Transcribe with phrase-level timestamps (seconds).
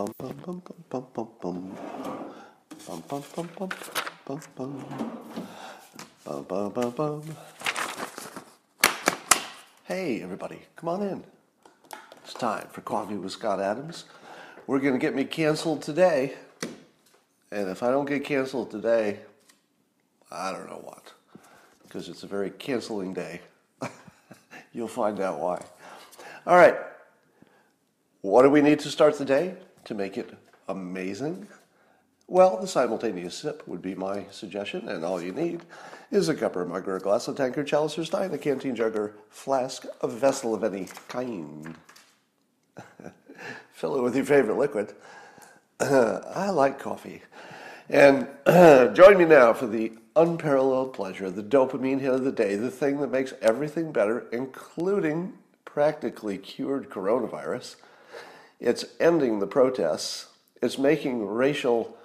[0.00, 1.74] bum bum bum bum bum bum
[2.86, 3.68] bum bum bum bum
[4.24, 4.84] bum bum
[6.24, 7.22] bum bum bum bum.
[9.84, 11.24] Hey everybody, come on in.
[12.24, 14.04] It's time for coffee with Scott Adams.
[14.66, 16.32] We're gonna get me canceled today,
[17.52, 19.20] and if I don't get canceled today,
[20.32, 21.12] I don't know what,
[21.82, 23.42] because it's a very canceling day.
[24.72, 25.62] You'll find out why.
[26.46, 26.76] All right.
[28.22, 29.56] What do we need to start the day
[29.90, 30.32] to make it
[30.68, 31.48] amazing?
[32.28, 35.62] Well, the simultaneous sip would be my suggestion, and all you need
[36.12, 38.76] is a cup or mug or a glass, a tankard, chalice or stein, a canteen
[38.76, 41.74] jug or flask, a vessel of any kind.
[43.72, 44.94] Fill it with your favorite liquid.
[45.80, 47.22] I like coffee.
[47.88, 48.28] And
[48.94, 53.00] join me now for the unparalleled pleasure, the dopamine hit of the day, the thing
[53.00, 55.32] that makes everything better, including
[55.64, 57.74] practically cured coronavirus.
[58.60, 60.28] It's ending the protests.
[60.62, 61.96] It's making racial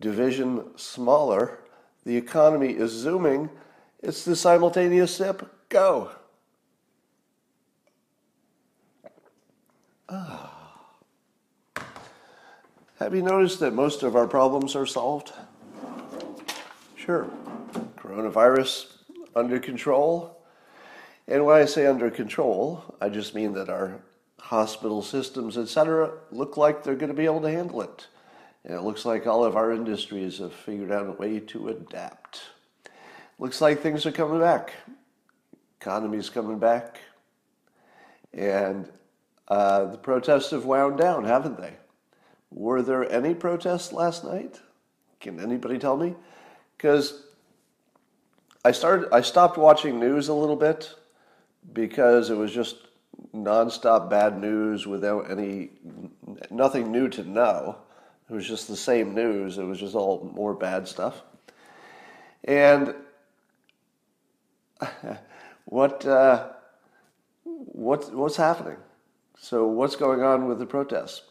[0.00, 1.60] division smaller.
[2.04, 3.48] The economy is zooming.
[4.02, 5.50] It's the simultaneous sip.
[5.70, 6.10] Go.
[10.08, 10.52] Ah.
[12.98, 15.32] Have you noticed that most of our problems are solved?
[16.94, 17.28] Sure.
[17.96, 18.92] Coronavirus
[19.34, 20.42] under control.
[21.28, 24.00] And when I say under control, I just mean that our
[24.46, 28.06] hospital systems, etc., look like they're going to be able to handle it.
[28.64, 32.42] And it looks like all of our industries have figured out a way to adapt.
[33.40, 34.72] Looks like things are coming back.
[35.80, 37.00] Economy's coming back.
[38.32, 38.88] And
[39.48, 41.74] uh, the protests have wound down, haven't they?
[42.52, 44.60] Were there any protests last night?
[45.18, 46.14] Can anybody tell me?
[46.76, 47.24] Because
[48.64, 50.94] I started, I stopped watching news a little bit
[51.72, 52.85] because it was just
[53.34, 55.70] nonstop bad news without any
[56.50, 57.78] nothing new to know.
[58.28, 59.58] It was just the same news.
[59.58, 61.22] It was just all more bad stuff.
[62.44, 62.94] And
[65.64, 66.48] what uh,
[67.44, 68.78] what what's happening?
[69.38, 71.22] So what's going on with the protests?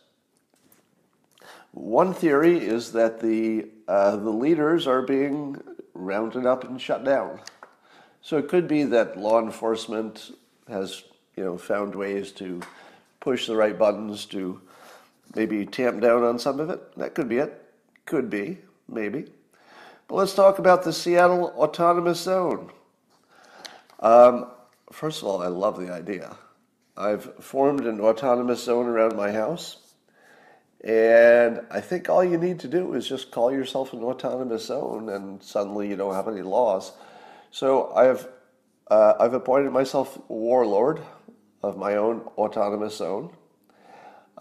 [1.72, 5.62] One theory is that the uh, the leaders are being
[5.94, 7.40] rounded up and shut down.
[8.22, 10.32] So it could be that law enforcement
[10.68, 11.04] has
[11.36, 12.62] you know, found ways to
[13.20, 14.62] push the right buttons to
[15.36, 16.96] maybe tamp down on some of it.
[16.98, 17.62] That could be it.
[18.06, 19.26] Could be, maybe.
[20.08, 22.72] But let's talk about the Seattle Autonomous Zone.
[24.00, 24.48] Um,
[24.92, 26.38] first of all, I love the idea.
[26.96, 29.78] I've formed an autonomous zone around my house.
[30.84, 35.10] And I think all you need to do is just call yourself an autonomous zone,
[35.10, 36.92] and suddenly you don't have any laws.
[37.50, 38.28] So I've
[38.88, 41.02] uh, I've appointed myself warlord
[41.64, 43.32] of my own autonomous zone.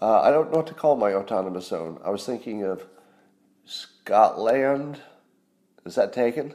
[0.01, 1.99] Uh, I don't know what to call my autonomous zone.
[2.03, 2.85] I was thinking of
[3.63, 4.99] Scotland.
[5.85, 6.53] Is that taken?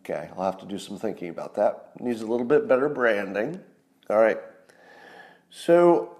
[0.00, 2.00] Okay, I'll have to do some thinking about that.
[2.00, 3.60] Needs a little bit better branding.
[4.08, 4.38] All right.
[5.50, 6.16] So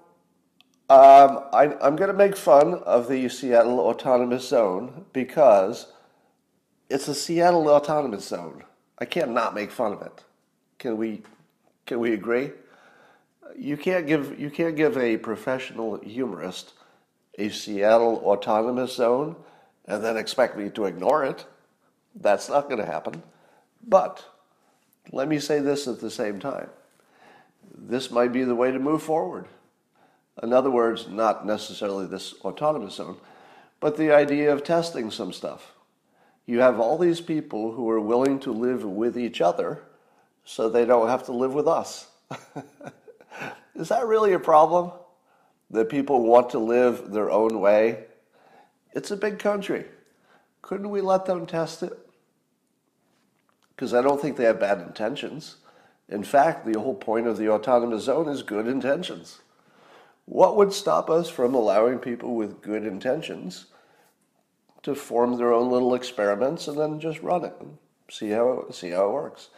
[0.90, 5.92] um, I, I'm going to make fun of the Seattle Autonomous Zone because
[6.90, 8.64] it's a Seattle Autonomous Zone.
[8.98, 10.24] I can't not make fun of it.
[10.78, 11.22] Can we?
[11.86, 12.50] Can we agree?
[13.56, 16.72] You can't give you can't give a professional humorist
[17.38, 19.36] a Seattle autonomous zone
[19.86, 21.46] and then expect me to ignore it.
[22.14, 23.22] That's not going to happen.
[23.86, 24.24] But
[25.12, 26.68] let me say this at the same time.
[27.74, 29.46] This might be the way to move forward.
[30.42, 33.16] In other words, not necessarily this autonomous zone,
[33.80, 35.72] but the idea of testing some stuff.
[36.44, 39.82] You have all these people who are willing to live with each other
[40.44, 42.08] so they don't have to live with us.
[43.78, 44.90] Is that really a problem?
[45.70, 48.06] That people want to live their own way?
[48.92, 49.84] It's a big country.
[50.62, 51.96] Couldn't we let them test it?
[53.74, 55.56] Because I don't think they have bad intentions.
[56.08, 59.40] In fact, the whole point of the autonomous zone is good intentions.
[60.24, 63.66] What would stop us from allowing people with good intentions
[64.82, 67.78] to form their own little experiments and then just run it and
[68.10, 69.50] see how see how it works?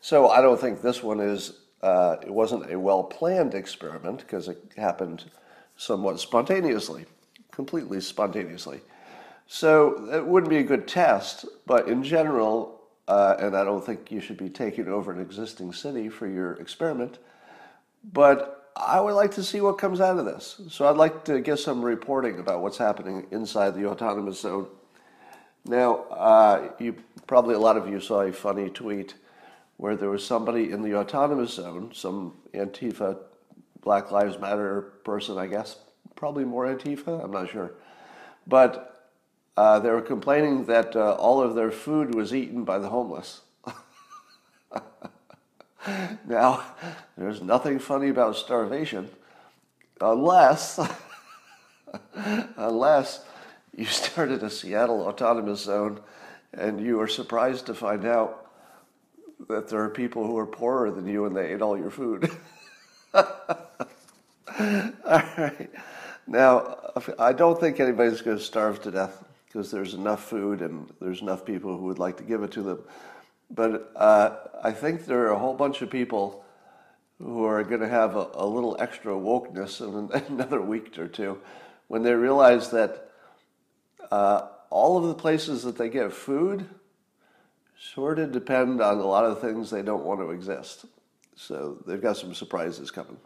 [0.00, 4.48] So I don't think this one is uh, it wasn't a well planned experiment because
[4.48, 5.24] it happened
[5.76, 7.04] somewhat spontaneously,
[7.52, 8.80] completely spontaneously.
[9.46, 14.10] So it wouldn't be a good test, but in general, uh, and I don't think
[14.10, 17.18] you should be taking over an existing city for your experiment,
[18.14, 20.62] but I would like to see what comes out of this.
[20.70, 24.68] So I'd like to get some reporting about what's happening inside the autonomous zone.
[25.66, 26.96] Now, uh, you
[27.26, 29.14] probably a lot of you saw a funny tweet
[29.76, 33.18] where there was somebody in the autonomous zone, some Antifa,
[33.82, 35.78] Black Lives Matter person, I guess,
[36.16, 37.72] probably more Antifa, I'm not sure.
[38.46, 39.10] But
[39.56, 43.42] uh, they were complaining that uh, all of their food was eaten by the homeless.
[46.26, 46.64] now,
[47.16, 49.10] there's nothing funny about starvation
[50.00, 50.80] unless,
[52.56, 53.24] unless
[53.76, 56.00] you started a Seattle autonomous zone
[56.52, 58.43] and you were surprised to find out
[59.48, 62.30] that there are people who are poorer than you and they ate all your food.
[63.14, 63.24] all
[64.56, 65.70] right.
[66.26, 66.78] Now,
[67.18, 71.20] I don't think anybody's going to starve to death because there's enough food and there's
[71.20, 72.82] enough people who would like to give it to them.
[73.50, 76.44] But uh, I think there are a whole bunch of people
[77.18, 81.38] who are going to have a, a little extra wokeness in another week or two
[81.88, 83.10] when they realize that
[84.10, 86.66] uh, all of the places that they get food
[87.78, 90.86] sort of depend on a lot of things they don't want to exist.
[91.36, 93.16] So they've got some surprises coming.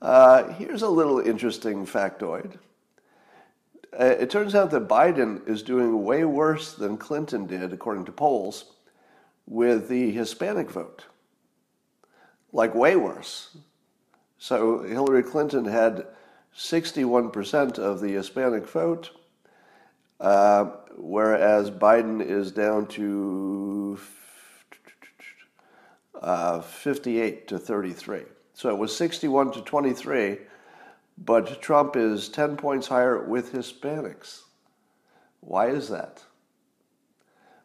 [0.00, 2.58] Uh, here's a little interesting factoid.
[3.98, 8.12] Uh, it turns out that Biden is doing way worse than Clinton did, according to
[8.12, 8.72] polls,
[9.46, 11.04] with the Hispanic vote.
[12.52, 13.56] Like, way worse.
[14.38, 16.06] So Hillary Clinton had
[16.56, 19.10] 61% of the Hispanic vote,
[20.20, 20.64] uh,
[20.96, 23.98] whereas Biden is down to
[26.20, 28.22] uh, 58 to 33.
[28.54, 30.38] So it was 61 to 23,
[31.18, 34.42] but Trump is 10 points higher with Hispanics.
[35.40, 36.22] Why is that?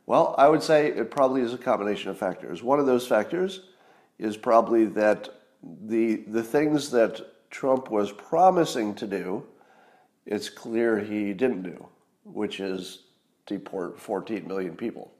[0.06, 2.64] Well, I would say it probably is a combination of factors.
[2.64, 3.62] One of those factors
[4.18, 5.30] is probably that
[5.86, 9.46] the, the things that Trump was promising to do,
[10.26, 11.88] it's clear he didn't do,
[12.34, 13.04] which is
[13.46, 15.12] deport 14 million people.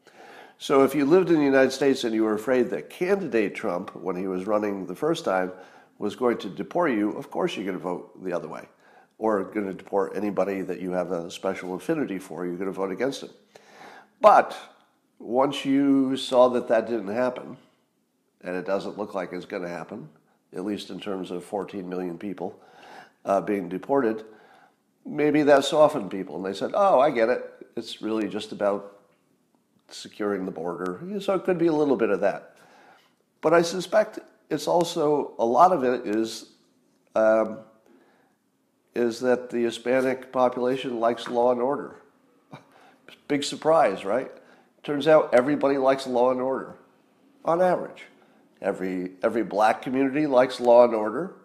[0.58, 3.96] So if you lived in the United States and you were afraid that candidate Trump,
[3.96, 5.52] when he was running the first time,
[5.98, 8.68] was going to deport you, of course you're going to vote the other way.
[9.18, 12.74] Or going to deport anybody that you have a special affinity for, you're going to
[12.74, 13.30] vote against him.
[14.22, 14.58] But
[15.18, 17.58] once you saw that that didn't happen,
[18.42, 20.10] and it doesn't look like it's going to happen,
[20.54, 22.60] at least in terms of 14 million people
[23.26, 24.24] uh, being deported,
[25.10, 26.36] maybe that softened people.
[26.38, 27.68] And they said, oh, I get it.
[27.76, 28.98] It's really just about
[29.90, 31.20] securing the border.
[31.20, 32.56] So it could be a little bit of that.
[33.42, 34.20] But I suspect
[34.50, 36.52] it's also a lot of it is
[37.16, 37.60] um,
[38.96, 41.96] is that the Hispanic population likes law and order.
[43.28, 44.32] Big surprise, right?
[44.84, 46.76] Turns out everybody likes law and order,
[47.46, 48.06] on average.
[48.62, 51.36] Every every black community likes law and order,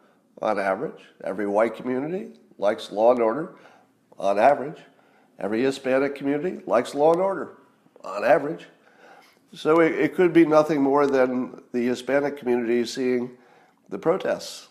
[0.43, 1.01] on average.
[1.23, 3.57] Every white community likes law and order,
[4.19, 4.79] on average.
[5.39, 7.59] Every Hispanic community likes law and order,
[8.03, 8.67] on average.
[9.53, 13.31] So it, it could be nothing more than the Hispanic community seeing
[13.89, 14.69] the protests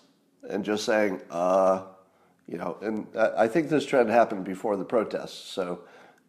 [0.49, 1.83] and just saying, uh,
[2.47, 5.51] you know, and I think this trend happened before the protests.
[5.51, 5.81] So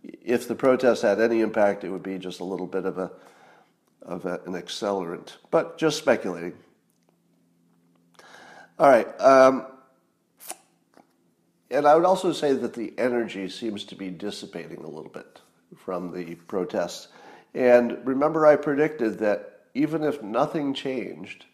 [0.02, 3.10] if the protests had any impact, it would be just a little bit of a
[4.02, 5.36] of a, an accelerant.
[5.50, 6.52] But just speculating.
[8.78, 9.08] All right.
[9.20, 9.66] Um,
[11.74, 15.40] and I would also say that the energy seems to be dissipating a little bit
[15.76, 17.08] from the protests.
[17.54, 21.46] And remember, I predicted that even if nothing changed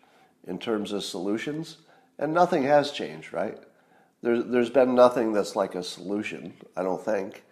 [0.46, 1.78] in terms of solutions,
[2.19, 3.58] and nothing has changed, right?
[4.22, 7.42] There's, there's been nothing that's like a solution, I don't think.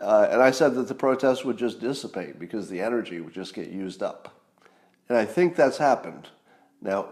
[0.00, 3.54] Uh, and I said that the protests would just dissipate because the energy would just
[3.54, 4.40] get used up.
[5.08, 6.28] And I think that's happened.
[6.80, 7.08] Now,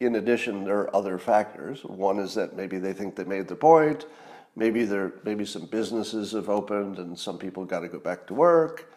[0.00, 1.84] in addition, there are other factors.
[1.84, 4.06] One is that maybe they think they made the point.
[4.56, 8.34] Maybe there, maybe some businesses have opened and some people got to go back to
[8.34, 8.92] work.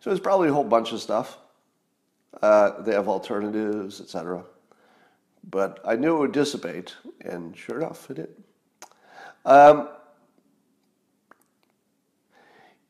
[0.00, 1.38] So it's probably a whole bunch of stuff.
[2.42, 4.44] Uh, they have alternatives, etc.
[5.48, 8.28] But I knew it would dissipate, and sure enough, it did.
[9.44, 9.88] Um,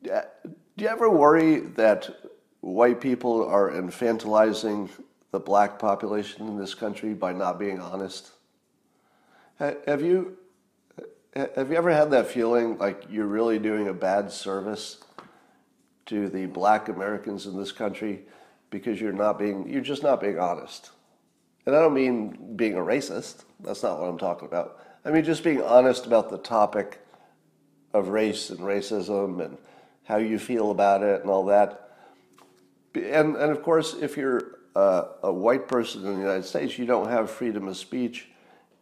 [0.03, 2.09] do you ever worry that
[2.61, 4.89] white people are infantilizing
[5.31, 8.31] the black population in this country by not being honest?
[9.59, 10.37] Have you
[11.35, 14.97] have you ever had that feeling like you're really doing a bad service
[16.07, 18.23] to the black Americans in this country
[18.69, 20.91] because you're not being you're just not being honest.
[21.65, 23.43] And I don't mean being a racist.
[23.59, 24.79] That's not what I'm talking about.
[25.05, 26.99] I mean just being honest about the topic
[27.93, 29.57] of race and racism and
[30.05, 31.91] how you feel about it and all that.
[32.95, 36.85] And and of course, if you're a, a white person in the United States, you
[36.85, 38.29] don't have freedom of speech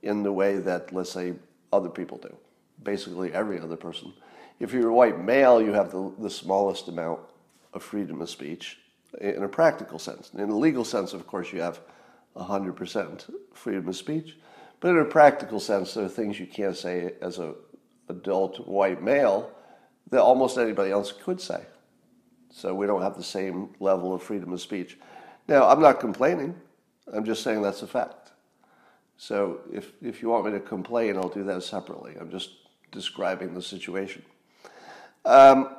[0.01, 1.33] in the way that let's say
[1.71, 2.35] other people do.
[2.83, 4.13] Basically, every other person
[4.59, 7.19] if you're a white male, you have the, the smallest amount
[7.73, 8.79] of freedom of speech
[9.19, 10.31] in a practical sense.
[10.33, 11.79] In a legal sense, of course, you have
[12.35, 14.37] 100% freedom of speech.
[14.79, 17.55] But in a practical sense, there are things you can't say as a
[18.07, 19.51] adult white male
[20.09, 21.65] that almost anybody else could say.
[22.51, 24.97] So we don't have the same level of freedom of speech.
[25.47, 26.55] Now, I'm not complaining.
[27.13, 28.31] I'm just saying that's a fact.
[29.17, 32.15] So if, if you want me to complain, I'll do that separately.
[32.19, 32.49] I'm just
[32.91, 34.23] describing the situation.
[35.23, 35.75] Um,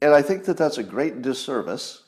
[0.00, 2.02] and I think that that's a great disservice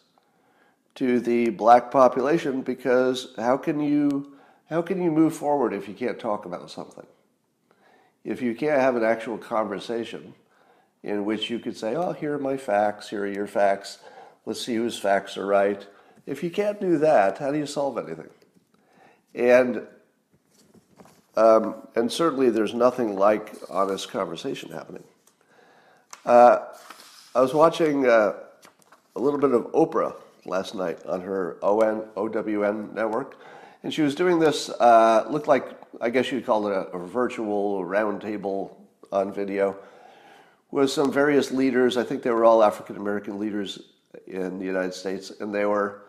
[0.96, 4.32] to the black population because how can you
[4.70, 7.06] how can you move forward if you can't talk about something?
[8.24, 10.34] If you can't have an actual conversation
[11.02, 13.10] in which you could say, "Oh, here are my facts.
[13.10, 13.98] Here are your facts.
[14.46, 15.86] Let's see whose facts are right."
[16.26, 18.30] If you can't do that, how do you solve anything?
[19.34, 19.86] And
[21.36, 25.02] um, and certainly, there's nothing like honest conversation happening.
[26.24, 26.58] Uh,
[27.34, 28.34] I was watching uh,
[29.16, 30.14] a little bit of Oprah
[30.46, 33.36] last night on her ON, OWN network,
[33.82, 34.70] and she was doing this.
[34.70, 35.66] Uh, looked like
[36.00, 38.76] I guess you'd call it a, a virtual roundtable
[39.10, 39.76] on video
[40.70, 41.96] with some various leaders.
[41.96, 43.80] I think they were all African American leaders
[44.26, 46.02] in the United States, and they were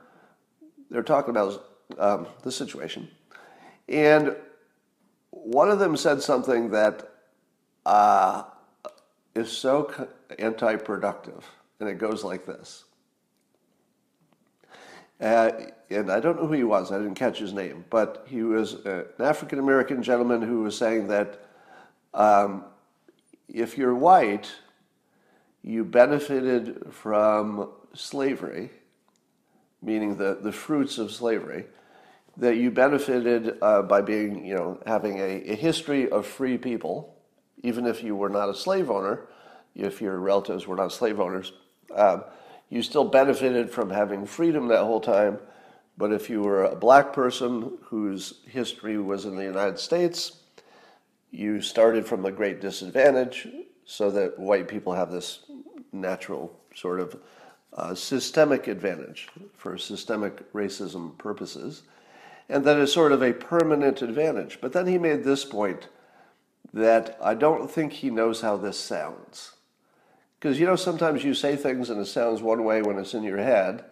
[0.96, 1.62] they were talking about
[2.00, 3.10] um, the situation.
[3.90, 4.34] And
[5.32, 7.12] one of them said something that
[7.86, 8.44] uh,
[9.36, 10.08] is so
[10.40, 11.46] anti productive,
[11.82, 12.86] and it goes like this.
[15.20, 15.52] Uh,
[15.90, 18.76] and I don't know who he was, I didn't catch his name, but he was
[18.86, 21.42] an African American gentleman who was saying that
[22.14, 22.64] um,
[23.50, 24.50] if you're white,
[25.62, 28.72] you benefited from slavery,
[29.82, 31.66] meaning the, the fruits of slavery,
[32.38, 37.16] that you benefited uh, by being, you know, having a, a, history of free people,
[37.64, 39.28] even if you were not a slave owner,
[39.74, 41.54] if your relatives were not slave owners,
[41.96, 42.24] um,
[42.70, 45.40] you still benefited from having freedom that whole time.
[45.98, 50.40] But if you were a black person whose history was in the United States,
[51.32, 53.48] you started from a great disadvantage,
[53.86, 55.40] so that white people have this
[55.92, 57.16] natural sort of
[57.76, 61.84] uh, systemic advantage for systemic racism purposes
[62.50, 64.60] and that is sort of a permanent advantage.
[64.62, 65.88] But then he made this point
[66.74, 69.54] that I don't think he knows how this sounds.
[70.40, 73.24] Because you know, sometimes you say things and it sounds one way when it's in
[73.24, 73.86] your head,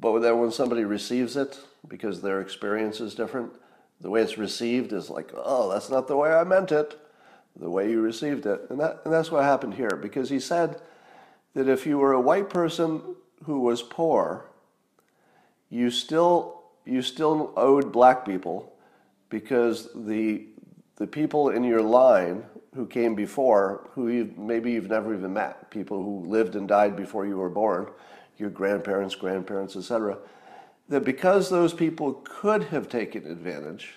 [0.00, 3.52] but then when somebody receives it, because their experience is different,
[4.00, 6.98] the way it's received is like, oh, that's not the way I meant it,
[7.54, 8.62] the way you received it.
[8.70, 10.80] And, that, and that's what happened here, because he said
[11.54, 13.02] that if you were a white person
[13.44, 14.46] who was poor,
[15.70, 18.72] you still you still owed black people
[19.28, 20.46] because the
[20.96, 22.44] the people in your line
[22.74, 26.96] who came before, who you, maybe you've never even met, people who lived and died
[26.96, 27.86] before you were born,
[28.38, 30.16] your grandparents, grandparents, etc.,
[30.88, 33.94] that because those people could have taken advantage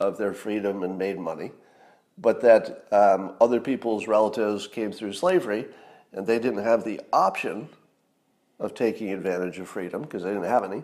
[0.00, 1.52] of their freedom and made money,
[2.18, 5.66] but that um, other people's relatives came through slavery
[6.16, 7.68] and they didn't have the option
[8.58, 10.82] of taking advantage of freedom because they didn't have any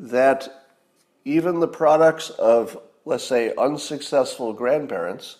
[0.00, 0.66] that
[1.24, 5.36] even the products of, let's say, unsuccessful grandparents,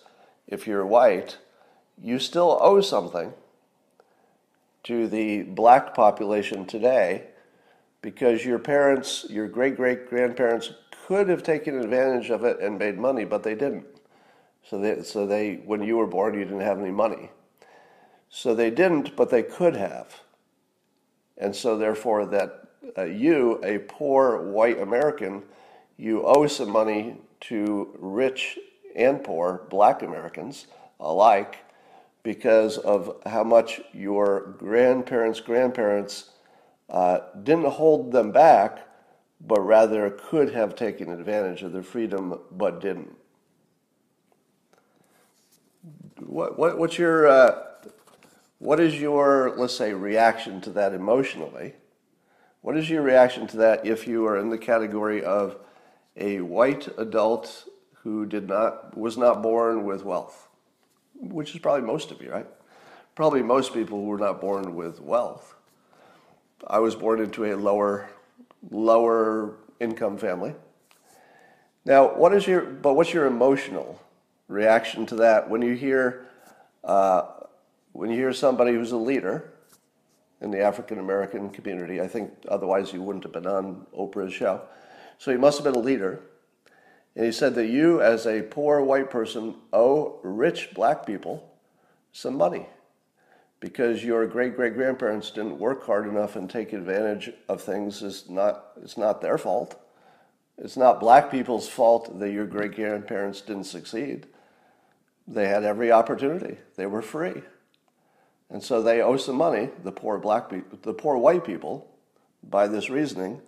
[0.46, 1.38] if you're white,
[2.00, 3.32] you still owe something
[4.84, 7.24] to the black population today
[8.02, 10.72] because your parents, your great great grandparents,
[11.06, 13.86] could have taken advantage of it and made money, but they didn't.
[14.64, 17.30] So they, so they, when you were born, you didn't have any money.
[18.34, 20.22] So they didn't, but they could have.
[21.36, 22.64] And so therefore, that
[22.96, 25.42] uh, you, a poor white American,
[25.98, 28.58] you owe some money to rich
[28.96, 30.66] and poor black Americans
[30.98, 31.58] alike
[32.22, 36.30] because of how much your grandparents' grandparents
[36.88, 38.88] uh, didn't hold them back,
[39.42, 43.14] but rather could have taken advantage of their freedom but didn't.
[46.20, 47.64] What, what, what's your, uh,
[48.62, 51.74] what is your, let's say, reaction to that emotionally?
[52.60, 55.56] What is your reaction to that if you are in the category of
[56.16, 57.64] a white adult
[58.04, 60.48] who did not was not born with wealth,
[61.16, 62.46] which is probably most of you, right?
[63.16, 65.56] Probably most people who were not born with wealth.
[66.64, 68.10] I was born into a lower
[68.70, 70.54] lower income family.
[71.84, 74.00] Now, what is your but what's your emotional
[74.46, 76.28] reaction to that when you hear
[76.84, 77.41] uh,
[77.92, 79.52] when you hear somebody who's a leader
[80.40, 82.00] in the African American community.
[82.00, 84.62] I think otherwise you wouldn't have been on Oprah's show.
[85.18, 86.20] So he must have been a leader.
[87.14, 91.48] And he said that you, as a poor white person, owe rich black people
[92.12, 92.66] some money
[93.60, 98.28] because your great great grandparents didn't work hard enough and take advantage of things is
[98.28, 99.80] not it's not their fault
[100.58, 104.26] It's not black people's fault that your great grandparents didn't succeed.
[105.26, 106.58] They had every opportunity.
[106.76, 107.42] They were free.
[108.52, 111.88] And so they owe some money, the poor black people, the poor white people,
[112.44, 113.40] by this reasoning,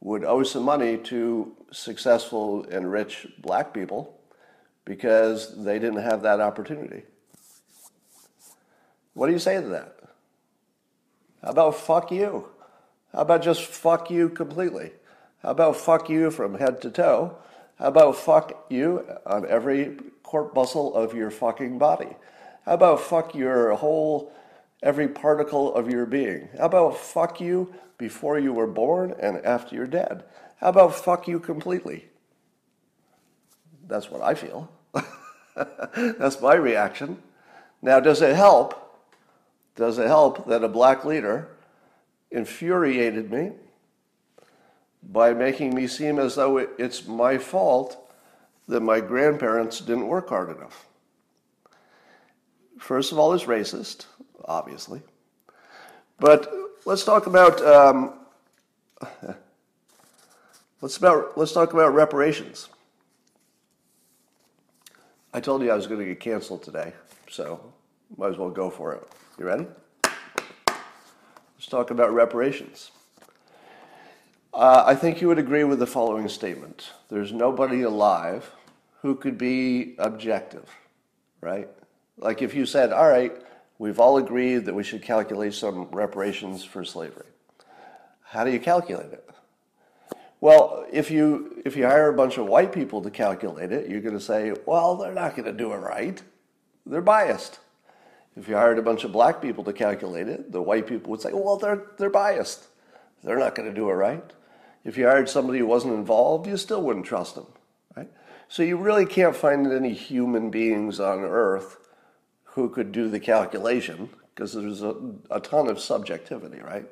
[0.00, 4.18] would owe some money to successful and rich black people
[4.86, 7.02] because they didn't have that opportunity.
[9.12, 9.94] What do you say to that?
[11.42, 12.48] How about fuck you?
[13.12, 14.92] How about just fuck you completely?
[15.42, 17.36] How about fuck you from head to toe?
[17.78, 22.16] How about fuck you on every corpuscle of your fucking body?
[22.64, 24.32] How about fuck your whole,
[24.82, 26.48] every particle of your being?
[26.58, 30.24] How about fuck you before you were born and after you're dead?
[30.60, 32.06] How about fuck you completely?
[33.86, 34.70] That's what I feel.
[35.96, 37.22] That's my reaction.
[37.82, 38.82] Now, does it help?
[39.76, 41.48] Does it help that a black leader
[42.30, 43.52] infuriated me
[45.02, 47.96] by making me seem as though it's my fault
[48.66, 50.86] that my grandparents didn't work hard enough?
[52.78, 54.06] First of all, it's racist,
[54.46, 55.02] obviously.
[56.18, 56.52] But
[56.84, 58.14] let's talk about um,
[60.80, 62.68] let's about let's talk about reparations.
[65.34, 66.94] I told you I was going to get canceled today,
[67.28, 67.60] so
[68.16, 69.06] might as well go for it.
[69.38, 69.66] You ready?
[70.66, 72.90] Let's talk about reparations.
[74.54, 78.50] Uh, I think you would agree with the following statement there's nobody alive
[79.02, 80.70] who could be objective,
[81.42, 81.68] right?
[82.16, 83.36] Like if you said, all right,
[83.78, 87.26] we've all agreed that we should calculate some reparations for slavery.
[88.22, 89.28] How do you calculate it?
[90.40, 94.00] Well, if you if you hire a bunch of white people to calculate it, you're
[94.00, 96.22] going to say, well, they're not going to do it right.
[96.84, 97.58] They're biased.
[98.36, 101.22] If you hired a bunch of black people to calculate it, the white people would
[101.22, 102.66] say, well, they're, they're biased.
[103.24, 104.22] They're not going to do it right.
[104.84, 107.46] If you hired somebody who wasn't involved, you still wouldn't trust them,
[107.96, 108.08] right?
[108.48, 111.78] So you really can't find any human beings on earth
[112.56, 114.96] who could do the calculation because there's a,
[115.30, 116.86] a ton of subjectivity, right?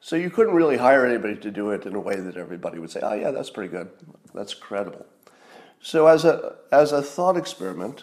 [0.00, 2.90] So you couldn't really hire anybody to do it in a way that everybody would
[2.90, 3.88] say, oh, yeah, that's pretty good.
[4.34, 5.06] That's credible.
[5.80, 8.02] So as a, as a thought experiment,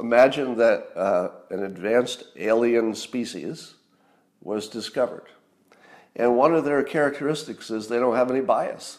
[0.00, 3.74] imagine that uh, an advanced alien species
[4.40, 5.26] was discovered.
[6.16, 8.98] And one of their characteristics is they don't have any bias.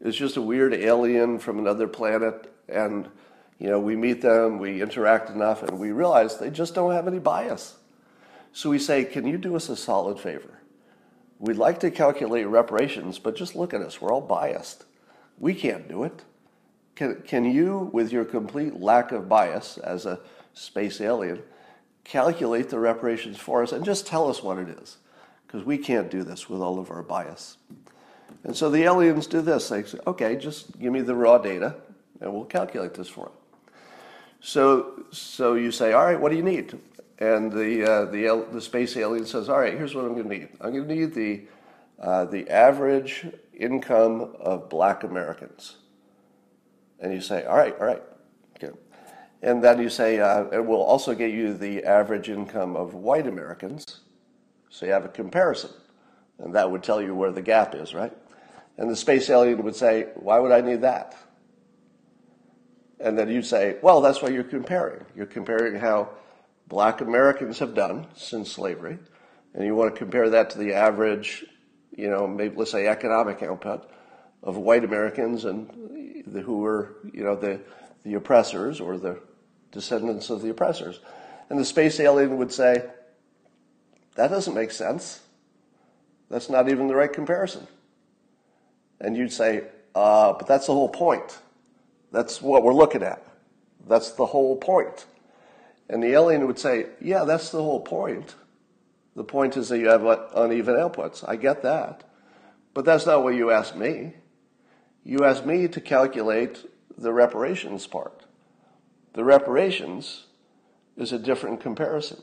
[0.00, 3.08] It's just a weird alien from another planet, and
[3.58, 7.06] you know, we meet them, we interact enough, and we realize they just don't have
[7.06, 7.76] any bias.
[8.52, 10.60] So we say, Can you do us a solid favor?
[11.38, 14.00] We'd like to calculate reparations, but just look at us.
[14.00, 14.84] We're all biased.
[15.38, 16.22] We can't do it.
[16.94, 20.20] Can, can you, with your complete lack of bias as a
[20.54, 21.42] space alien,
[22.04, 24.98] calculate the reparations for us and just tell us what it is?
[25.46, 27.56] Because we can't do this with all of our bias.
[28.44, 29.68] And so the aliens do this.
[29.68, 31.76] They say, okay, just give me the raw data
[32.20, 33.43] and we'll calculate this for you.
[34.44, 36.78] So, so you say, all right, what do you need?
[37.18, 40.38] And the, uh, the, the space alien says, all right, here's what I'm going to
[40.38, 40.48] need.
[40.60, 41.44] I'm going to need the,
[41.98, 45.76] uh, the average income of black Americans.
[47.00, 48.02] And you say, all right, all right.
[48.56, 48.76] Okay.
[49.40, 53.26] And then you say, uh, it will also get you the average income of white
[53.26, 54.00] Americans.
[54.68, 55.70] So you have a comparison.
[56.38, 58.12] And that would tell you where the gap is, right?
[58.76, 61.16] And the space alien would say, why would I need that?
[63.00, 65.04] And then you'd say, well, that's why you're comparing.
[65.16, 66.10] You're comparing how
[66.68, 68.98] black Americans have done since slavery.
[69.52, 71.44] And you want to compare that to the average,
[71.96, 73.90] you know, maybe let's say economic output
[74.42, 77.60] of white Americans and the, who were, you know, the,
[78.04, 79.20] the oppressors or the
[79.72, 81.00] descendants of the oppressors.
[81.50, 82.84] And the space alien would say,
[84.16, 85.20] that doesn't make sense.
[86.30, 87.66] That's not even the right comparison.
[89.00, 91.38] And you'd say, uh, but that's the whole point.
[92.14, 93.26] That's what we're looking at.
[93.88, 95.06] That's the whole point.
[95.88, 98.36] And the alien would say, yeah, that's the whole point.
[99.16, 101.28] The point is that you have uneven outputs.
[101.28, 102.04] I get that.
[102.72, 104.14] But that's not what you asked me.
[105.02, 106.64] You asked me to calculate
[106.96, 108.26] the reparations part.
[109.14, 110.26] The reparations
[110.96, 112.22] is a different comparison.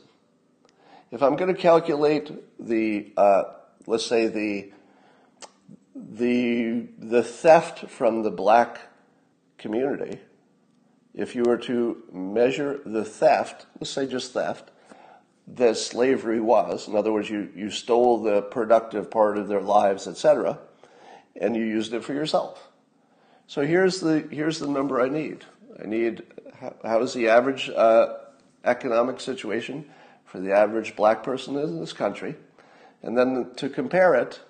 [1.10, 3.42] If I'm going to calculate the, uh,
[3.86, 4.72] let's say the,
[5.94, 8.88] the, the theft from the black
[9.62, 10.18] community,
[11.14, 14.70] if you were to measure the theft, let's say just theft,
[15.46, 20.06] that slavery was, in other words, you, you stole the productive part of their lives,
[20.06, 20.58] etc.,
[21.40, 22.68] and you used it for yourself.
[23.46, 25.44] So here's the here's the number I need.
[25.82, 26.22] I need
[26.58, 28.14] how, how is the average uh,
[28.64, 29.86] economic situation
[30.24, 32.36] for the average black person in this country,
[33.02, 34.40] and then to compare it,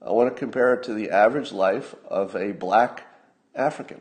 [0.00, 3.04] I want to compare it to the average life of a black
[3.54, 4.00] African.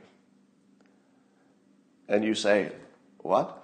[2.07, 2.71] And you say,
[3.19, 3.61] What?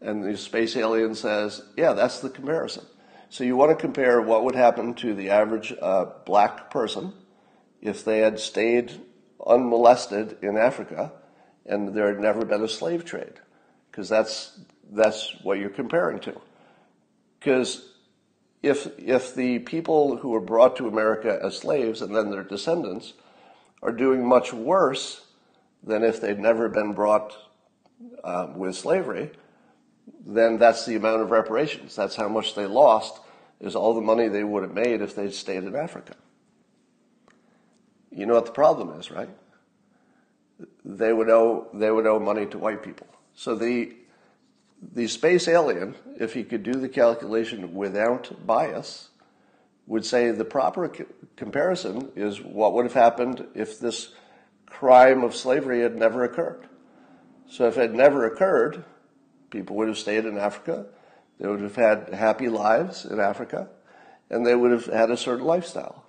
[0.00, 2.84] And the space alien says, Yeah, that's the comparison.
[3.28, 7.12] So you want to compare what would happen to the average uh, black person
[7.80, 8.92] if they had stayed
[9.46, 11.12] unmolested in Africa
[11.66, 13.34] and there had never been a slave trade,
[13.90, 14.58] because that's
[14.90, 16.40] that's what you're comparing to.
[17.38, 17.92] Because
[18.62, 23.14] if if the people who were brought to America as slaves and then their descendants
[23.82, 25.26] are doing much worse
[25.82, 27.36] than if they'd never been brought
[28.24, 29.30] um, with slavery,
[30.26, 31.96] then that's the amount of reparations.
[31.96, 33.20] That's how much they lost,
[33.60, 36.14] is all the money they would have made if they'd stayed in Africa.
[38.10, 39.30] You know what the problem is, right?
[40.84, 43.06] They would owe they would owe money to white people.
[43.34, 43.94] So the
[44.94, 49.10] the space alien, if he could do the calculation without bias,
[49.86, 50.90] would say the proper
[51.36, 54.12] comparison is what would have happened if this
[54.70, 56.66] crime of slavery had never occurred.
[57.46, 58.84] So if it had never occurred,
[59.50, 60.86] people would have stayed in Africa,
[61.38, 63.68] they would have had happy lives in Africa,
[64.30, 66.06] and they would have had a certain lifestyle.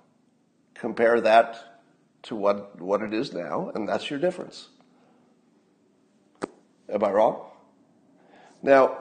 [0.74, 1.80] Compare that
[2.22, 4.68] to what, what it is now, and that's your difference.
[6.88, 7.46] Am I wrong?
[8.62, 8.98] Now,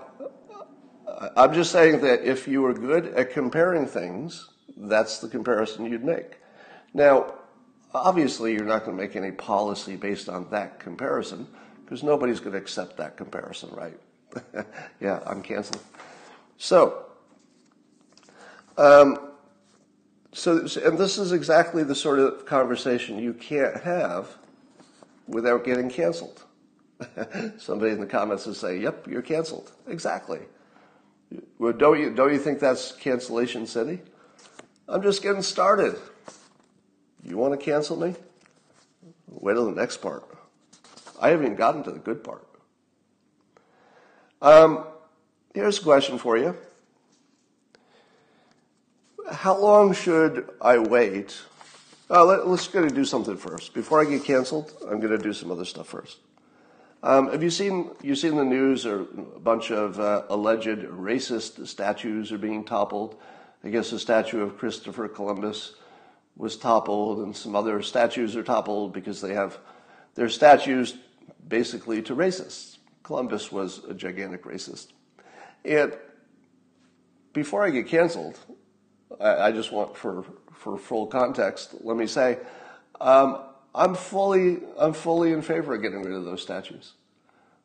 [1.36, 6.04] I'm just saying that if you were good at comparing things, that's the comparison you'd
[6.04, 6.40] make.
[6.94, 7.36] Now,
[7.94, 11.48] obviously, you're not going to make any policy based on that comparison
[11.84, 14.00] because nobody's going to accept that comparison, right?
[15.02, 15.84] yeah, I'm canceling.
[16.58, 17.06] So,
[18.78, 19.18] um,
[20.34, 24.38] so, and this is exactly the sort of conversation you can't have
[25.28, 26.44] without getting canceled.
[27.58, 30.40] Somebody in the comments will say, "Yep, you're canceled." Exactly.
[31.60, 34.00] Well, don't you don't you think that's cancellation city?
[34.88, 35.98] I'm just getting started.
[37.24, 38.16] You want to cancel me?
[39.28, 40.24] Wait till the next part.
[41.20, 42.48] I haven't even gotten to the good part.
[44.42, 44.86] Um,
[45.54, 46.58] here's a question for you.
[49.32, 51.40] How long should I wait?
[52.10, 53.74] Uh, let, us go to do something first.
[53.74, 56.18] Before I get canceled, I'm going to do some other stuff first.
[57.04, 58.86] Um, have you seen you seen the news?
[58.86, 63.16] Or a bunch of uh, alleged racist statues are being toppled.
[63.64, 65.76] I guess the statue of Christopher Columbus
[66.36, 69.58] was toppled, and some other statues are toppled because they have
[70.16, 70.96] their statues
[71.48, 72.78] basically to racists.
[73.04, 74.88] Columbus was a gigantic racist.
[75.66, 75.94] And
[77.34, 78.40] before I get canceled,
[79.20, 81.76] I, just want for for full context.
[81.82, 82.40] Let me say.
[83.00, 83.40] Um,
[83.74, 86.94] I'm fully, I'm fully in favor of getting rid of those statues.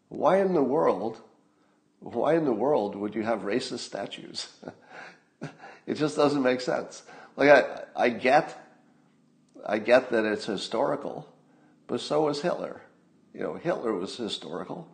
[0.08, 1.20] Why in the world,
[2.00, 4.48] why in the world would you have racist statues?
[5.86, 7.02] it just doesn't make sense.
[7.36, 8.58] Like I, I get,
[9.64, 11.28] I get that it's historical,
[11.86, 12.82] but so was Hitler.
[13.34, 14.88] You know, Hitler was historical.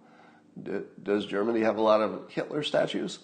[1.03, 3.21] Does Germany have a lot of Hitler statues?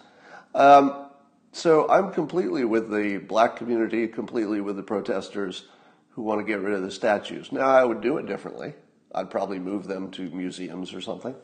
[0.55, 1.09] Um,
[1.53, 5.67] so I'm completely with the black community, completely with the protesters
[6.11, 7.53] who want to get rid of the statues.
[7.53, 8.75] Now, I would do it differently.
[9.15, 11.35] I'd probably move them to museums or something.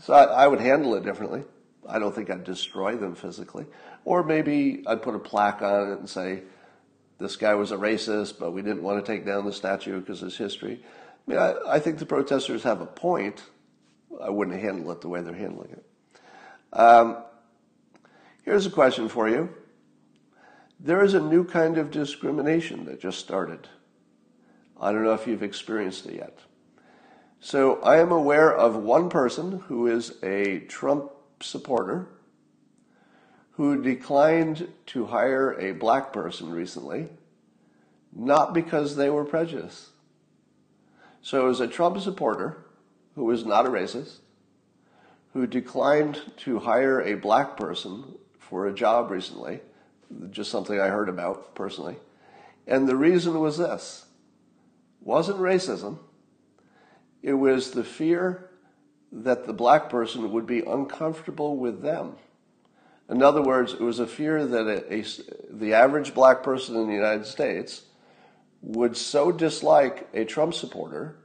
[0.00, 1.44] So I, I, would handle it differently.
[1.88, 3.66] I don't think I'd destroy them physically.
[4.04, 6.42] Or maybe I'd put a plaque on it and say,
[7.18, 10.22] this guy was a racist, but we didn't want to take down the statue because
[10.22, 10.80] of his history.
[11.26, 13.42] I mean, I, I think the protesters have a point.
[14.20, 15.84] I wouldn't handle it the way they're handling it.
[16.72, 17.18] Um,
[18.42, 19.48] here's a question for you.
[20.80, 23.68] There is a new kind of discrimination that just started.
[24.80, 26.38] I don't know if you've experienced it yet.
[27.40, 32.08] So I am aware of one person who is a Trump supporter
[33.56, 37.08] who declined to hire a black person recently,
[38.12, 39.90] not because they were prejudiced.
[41.22, 42.64] So it was a Trump supporter
[43.14, 44.18] who was not a racist,
[45.32, 49.60] who declined to hire a black person for a job recently,
[50.30, 51.96] just something I heard about personally.
[52.66, 54.06] And the reason was this
[55.00, 55.98] wasn't racism.
[57.22, 58.50] It was the fear
[59.12, 62.16] that the black person would be uncomfortable with them.
[63.10, 65.04] In other words, it was a fear that a, a,
[65.50, 67.82] the average black person in the United States
[68.62, 71.16] would so dislike a Trump supporter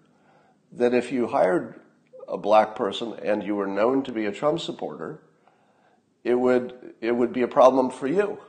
[0.73, 1.79] that if you hired
[2.27, 5.21] a black person and you were known to be a Trump supporter,
[6.23, 8.39] it would, it would be a problem for you.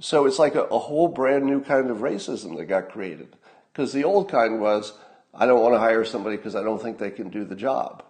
[0.00, 3.36] So it's like a, a whole brand new kind of racism that got created.
[3.72, 4.92] Because the old kind was,
[5.32, 8.04] I don't want to hire somebody because I don't think they can do the job.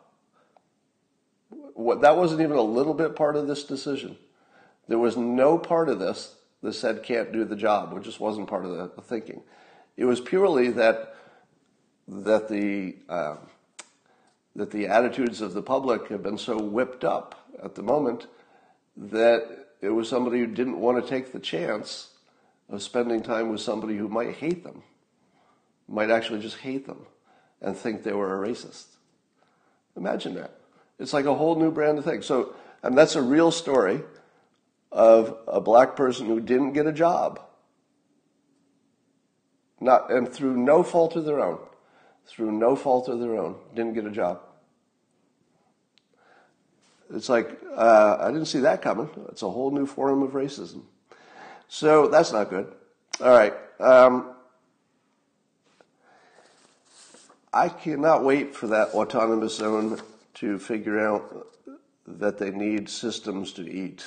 [1.83, 4.17] What, that wasn't even a little bit part of this decision.
[4.89, 8.49] There was no part of this that said can't do the job, which just wasn't
[8.49, 9.43] part of the, the thinking.
[9.97, 11.17] It was purely that
[12.09, 13.37] that the uh,
[14.57, 18.27] that the attitudes of the public have been so whipped up at the moment
[18.97, 22.11] that it was somebody who didn't want to take the chance
[22.69, 24.83] of spending time with somebody who might hate them,
[25.89, 27.07] might actually just hate them
[27.61, 28.87] and think they were a racist.
[29.97, 30.62] Imagine that.
[30.99, 32.23] It's like a whole new brand of thing.
[32.23, 34.03] So, and that's a real story
[34.91, 37.41] of a black person who didn't get a job.
[39.81, 41.59] Not, and through no fault of their own,
[42.27, 44.41] through no fault of their own, didn't get a job.
[47.15, 49.11] It's like, uh, I didn't see that coming.
[49.29, 50.83] It's a whole new form of racism.
[51.69, 52.73] So that's not good.
[53.21, 53.55] All right.
[53.81, 54.31] Um,
[57.53, 60.01] I cannot wait for that autonomous zone
[60.35, 61.47] to figure out
[62.07, 64.05] that they need systems to eat.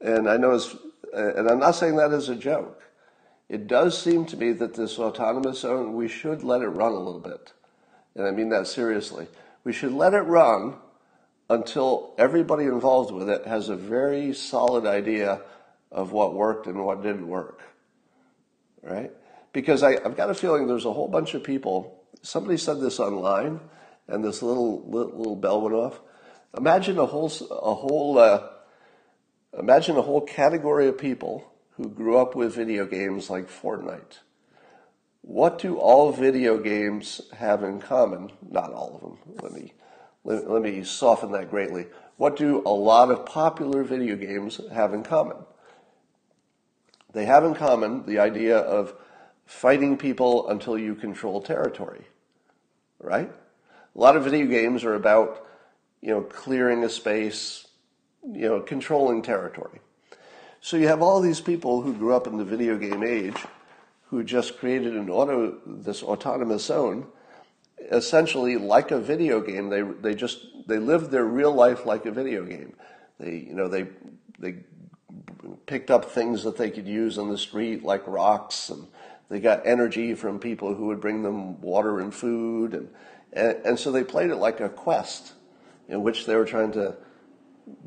[0.00, 0.74] And I know it's,
[1.12, 2.82] and I'm not saying that as a joke.
[3.48, 6.98] It does seem to me that this autonomous zone, we should let it run a
[6.98, 7.52] little bit.
[8.14, 9.28] And I mean that seriously.
[9.62, 10.76] We should let it run
[11.48, 15.42] until everybody involved with it has a very solid idea
[15.92, 17.62] of what worked and what didn't work.
[18.82, 19.12] Right?
[19.52, 22.02] Because I, have got a feeling there's a whole bunch of people.
[22.22, 23.60] Somebody said this online,
[24.08, 26.00] and this little little, bell went off.
[26.56, 28.48] Imagine a whole a whole uh,
[29.58, 34.20] imagine a whole category of people who grew up with video games like Fortnite.
[35.22, 38.30] What do all video games have in common?
[38.48, 39.36] Not all of them.
[39.42, 39.74] Let me
[40.24, 41.86] let, let me soften that greatly.
[42.16, 45.36] What do a lot of popular video games have in common?
[47.12, 48.94] They have in common the idea of
[49.46, 52.04] fighting people until you control territory,
[52.98, 53.30] right?
[53.96, 55.46] A lot of video games are about,
[56.02, 57.66] you know, clearing a space,
[58.22, 59.80] you know, controlling territory.
[60.60, 63.38] So you have all these people who grew up in the video game age
[64.08, 67.06] who just created an auto, this autonomous zone
[67.90, 69.68] essentially like a video game.
[69.70, 72.74] They they just they lived their real life like a video game.
[73.18, 73.86] They you know they
[74.38, 74.56] they
[75.66, 78.86] picked up things that they could use on the street like rocks and
[79.28, 82.88] they got energy from people who would bring them water and food and
[83.32, 85.32] and, and so they played it like a quest
[85.88, 86.96] in which they were trying to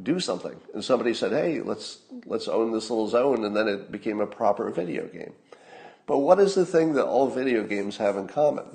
[0.03, 0.59] do something.
[0.73, 4.27] And somebody said, "Hey, let's let's own this little zone," and then it became a
[4.27, 5.33] proper video game.
[6.05, 8.65] But what is the thing that all video games have in common?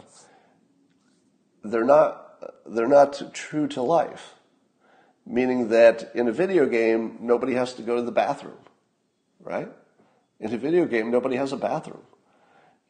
[1.64, 2.20] they're not
[2.66, 4.34] they're not true to life.
[5.26, 8.58] Meaning that in a video game, nobody has to go to the bathroom,
[9.40, 9.68] right?
[10.38, 12.02] In a video game, nobody has a bathroom.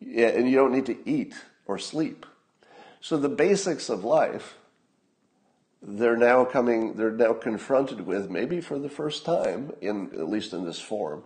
[0.00, 1.34] And you don't need to eat
[1.66, 2.26] or sleep.
[3.05, 4.57] So the basics of life,
[5.83, 10.55] they're now coming, they're now confronted with, maybe for the first time, in at least
[10.55, 11.23] in this form,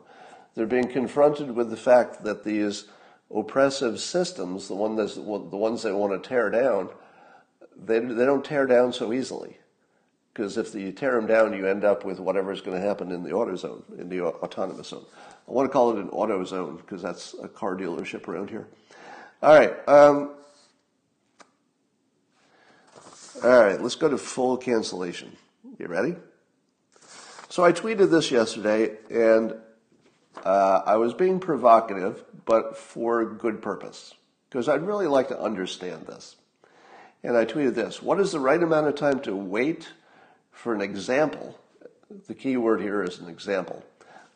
[0.56, 2.86] they're being confronted with the fact that these
[3.32, 6.88] oppressive systems, the, one the ones they want to tear down,
[7.76, 9.56] they, they don't tear down so easily.
[10.34, 13.12] Because if you tear them down, you end up with whatever is going to happen
[13.12, 15.06] in the auto zone, in the autonomous zone.
[15.46, 18.66] I want to call it an auto zone because that's a car dealership around here.
[19.44, 19.88] All right.
[19.88, 20.34] Um,
[23.42, 25.36] all right, let's go to full cancellation.
[25.78, 26.16] You ready?
[27.48, 29.54] So I tweeted this yesterday, and
[30.44, 34.14] uh, I was being provocative, but for good purpose,
[34.48, 36.36] because I'd really like to understand this.
[37.22, 39.88] And I tweeted this What is the right amount of time to wait
[40.50, 41.58] for an example?
[42.26, 43.84] The key word here is an example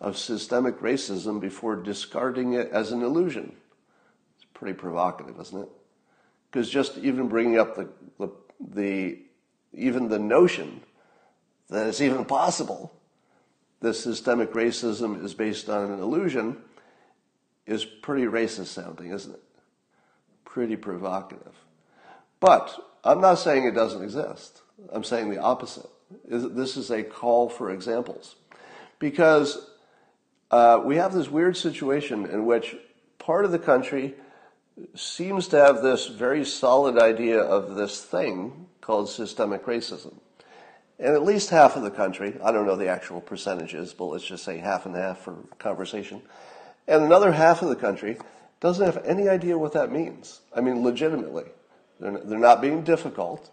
[0.00, 3.54] of systemic racism before discarding it as an illusion.
[4.36, 5.68] It's pretty provocative, isn't it?
[6.50, 7.88] Because just even bringing up the,
[8.18, 8.28] the,
[8.70, 9.18] the
[9.72, 10.82] even the notion
[11.68, 12.92] that it's even possible
[13.80, 16.56] that systemic racism is based on an illusion
[17.66, 19.42] is pretty racist sounding, isn't it?
[20.44, 21.54] Pretty provocative.
[22.38, 24.62] But I'm not saying it doesn't exist.
[24.92, 25.88] I'm saying the opposite.
[26.24, 28.36] This is a call for examples.
[28.98, 29.70] Because
[30.50, 32.76] uh, we have this weird situation in which
[33.18, 34.14] part of the country
[34.94, 40.14] seems to have this very solid idea of this thing called systemic racism.
[40.98, 44.24] And at least half of the country, I don't know the actual percentages, but let's
[44.24, 46.22] just say half and half for conversation,
[46.86, 48.18] and another half of the country
[48.60, 50.40] doesn't have any idea what that means.
[50.54, 51.46] I mean, legitimately.
[51.98, 53.50] They're, they're not being difficult.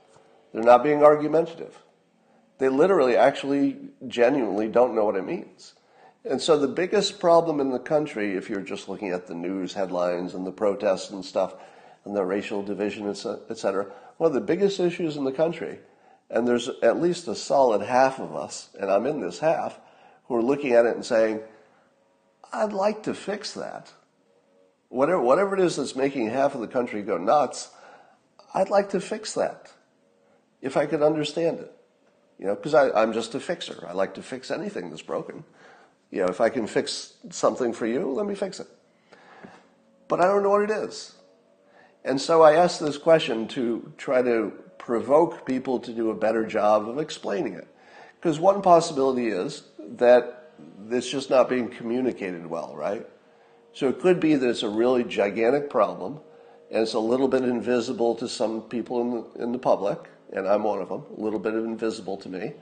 [0.54, 1.78] They're not being argumentative.
[2.60, 3.78] They literally, actually,
[4.08, 5.74] genuinely don't know what it means.
[6.26, 9.74] And so the biggest problem in the country, if you're just looking at the news
[9.74, 11.56] headlines and the protests and stuff,
[12.06, 15.80] and the racial division, et cetera, one of the biggest issues in the country,
[16.30, 19.80] and there's at least a solid half of us, and I'm in this half,
[20.28, 21.42] who are looking at it and saying,
[22.52, 23.92] I'd like to fix that.
[24.90, 27.70] Whatever, whatever it is that's making half of the country go nuts,
[28.54, 29.72] I'd like to fix that
[30.62, 31.72] if I could understand it.
[32.40, 33.86] You know, because I'm just a fixer.
[33.88, 35.44] I like to fix anything that's broken.
[36.12, 38.68] You know, if I can fix something for you, let me fix it.
[40.08, 41.16] But I don't know what it is.
[42.04, 46.46] And so I asked this question to try to provoke people to do a better
[46.46, 47.68] job of explaining it.
[48.20, 49.64] Because one possibility is
[49.98, 50.52] that
[50.90, 53.06] it's just not being communicated well, right?
[53.74, 56.20] So it could be that it's a really gigantic problem
[56.72, 60.48] and it's a little bit invisible to some people in the, in the public, and
[60.48, 62.54] I'm one of them, a little bit invisible to me.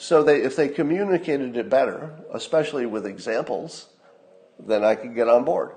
[0.00, 3.90] So they, if they communicated it better, especially with examples,
[4.58, 5.72] then I could get on board.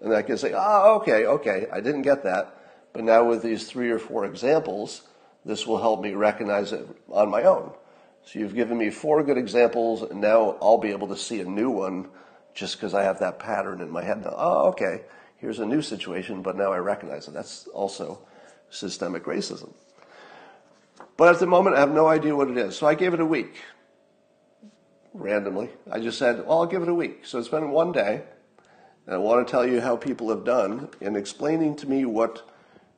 [0.00, 2.56] And I could say, ah, oh, okay, okay, I didn't get that.
[2.92, 5.02] But now with these three or four examples,
[5.44, 7.72] this will help me recognize it on my own.
[8.24, 11.44] So you've given me four good examples, and now I'll be able to see a
[11.44, 12.08] new one
[12.54, 14.36] just because I have that pattern in my head now.
[14.36, 15.02] Oh, okay,
[15.38, 17.34] here's a new situation, but now I recognize it.
[17.34, 18.20] That's also
[18.70, 19.72] systemic racism.
[21.16, 22.76] But at the moment, I have no idea what it is.
[22.76, 23.54] So I gave it a week
[25.12, 25.70] randomly.
[25.90, 27.24] I just said, well, I'll give it a week.
[27.24, 28.22] So it's been one day.
[29.06, 32.48] And I want to tell you how people have done in explaining to me what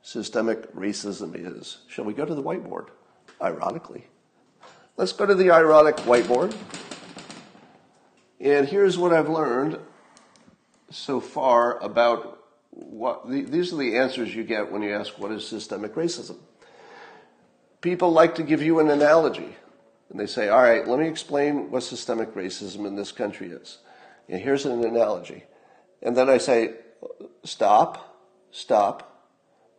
[0.01, 1.79] systemic racism is.
[1.87, 2.87] Shall we go to the whiteboard?
[3.41, 4.07] Ironically.
[4.95, 6.55] Let's go to the ironic whiteboard.
[8.39, 9.79] And here's what I've learned
[10.89, 15.31] so far about what the, these are the answers you get when you ask what
[15.31, 16.37] is systemic racism.
[17.87, 19.55] People like to give you an analogy.
[20.09, 23.77] And they say, all right, let me explain what systemic racism in this country is.
[24.27, 25.45] And here's an analogy.
[26.01, 26.73] And then I say,
[27.45, 29.29] stop, stop.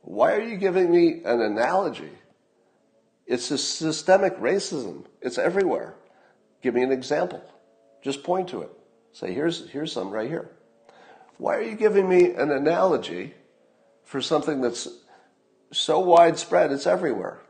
[0.01, 2.11] Why are you giving me an analogy?
[3.27, 5.05] It's systemic racism.
[5.21, 5.95] It's everywhere.
[6.63, 7.45] Give me an example.
[8.03, 8.71] Just point to it.
[9.13, 10.51] Say, here's, here's some right here.
[11.37, 13.35] Why are you giving me an analogy
[14.05, 14.89] for something that's
[15.73, 17.43] so widespread it's everywhere?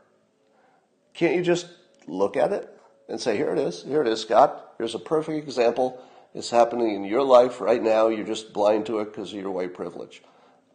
[1.13, 1.67] Can't you just
[2.07, 2.69] look at it
[3.07, 4.73] and say, here it is, here it is, Scott.
[4.77, 6.01] Here's a perfect example
[6.33, 8.07] It's happening in your life right now.
[8.07, 10.21] You're just blind to it because of your white privilege.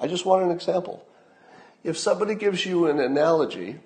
[0.01, 1.07] I just want an example.
[1.85, 3.79] If somebody gives you an analogy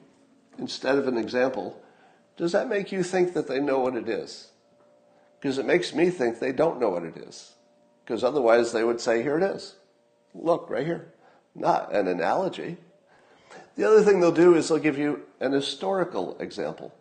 [0.58, 1.80] instead of an example,
[2.36, 4.50] does that make you think that they know what it is?
[5.40, 7.52] Because it makes me think they don't know what it is.
[8.04, 9.74] Because otherwise they would say, here it is.
[10.34, 11.12] Look, right here.
[11.54, 12.78] Not an analogy.
[13.78, 16.92] The other thing they'll do is they'll give you an historical example.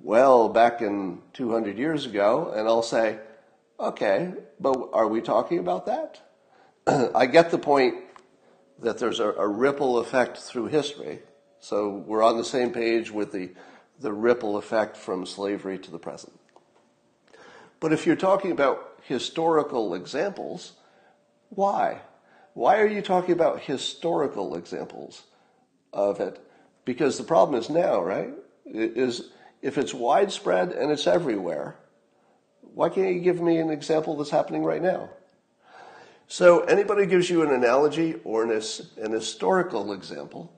[0.00, 3.20] Well, back in 200 years ago, and I'll say,
[3.78, 6.20] Okay, but are we talking about that?
[7.14, 7.98] I get the point
[8.80, 11.20] that there's a, a, ripple effect through history.
[11.60, 13.50] So we're on the same page with the,
[14.00, 16.36] the ripple effect from slavery to the present.
[17.78, 20.72] But if you're talking about historical examples,
[21.50, 22.00] why?
[22.54, 25.22] Why are you talking about historical examples
[25.92, 26.38] of it?
[26.84, 28.30] Because the problem is now, right?
[28.64, 29.30] Is
[29.62, 31.76] if it's widespread and it's everywhere,
[32.74, 35.10] why can't you give me an example that's happening right now?
[36.30, 38.62] So, anybody gives you an analogy or an,
[38.98, 40.52] an historical example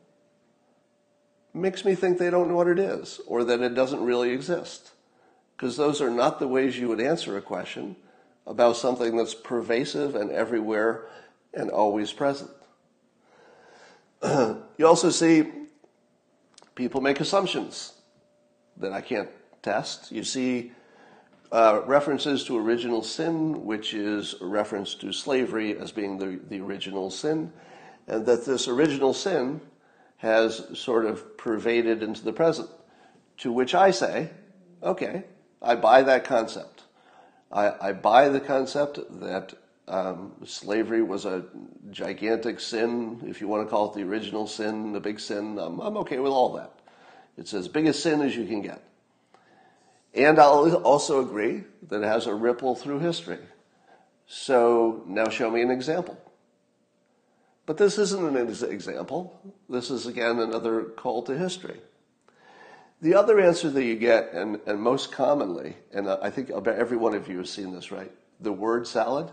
[1.53, 4.93] makes me think they don't know what it is or that it doesn't really exist.
[5.57, 7.97] Because those are not the ways you would answer a question
[8.47, 11.07] about something that's pervasive and everywhere
[11.53, 12.51] and always present.
[14.78, 15.44] you also see
[16.74, 17.94] people make assumptions
[18.76, 19.30] that I can't
[19.62, 20.12] test.
[20.12, 20.72] You see
[21.52, 26.61] uh, references to original sin, which is a reference to slavery as being the, the
[26.61, 27.52] original sin,
[28.06, 29.61] and that this original sin
[30.18, 32.68] has sort of pervaded into the present.
[33.38, 34.30] To which I say,
[34.83, 35.24] okay,
[35.62, 36.85] I buy that concept.
[37.50, 39.54] I, I buy the concept that
[39.90, 41.44] um, slavery was a
[41.90, 45.59] gigantic sin, if you want to call it the original sin, the big sin.
[45.59, 46.72] I'm, I'm okay with all that.
[47.37, 48.83] It's as big a sin as you can get.
[50.14, 53.38] And I'll also agree that it has a ripple through history.
[54.26, 56.18] So now show me an example.
[57.66, 59.41] But this isn't an example.
[59.68, 61.80] This is, again, another call to history.
[63.01, 66.97] The other answer that you get, and, and most commonly, and I think about every
[66.97, 68.11] one of you has seen this, right?
[68.41, 69.30] The word salad.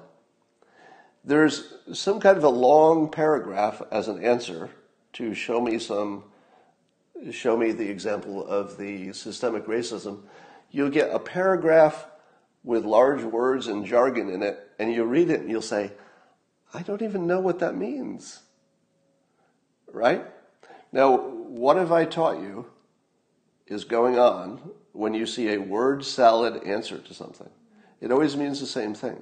[1.27, 4.71] There's some kind of a long paragraph as an answer
[5.13, 6.23] to show me some,
[7.29, 10.23] show me the example of the systemic racism
[10.71, 12.07] you'll get a paragraph
[12.63, 15.91] with large words and jargon in it, and you read it and you'll say,
[16.73, 18.41] I don't even know what that means.
[19.91, 20.25] Right?
[20.91, 22.67] Now, what have I taught you
[23.67, 27.49] is going on when you see a word salad answer to something?
[28.01, 29.21] It always means the same thing.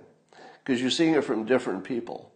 [0.66, 2.32] Because you're seeing it from different people.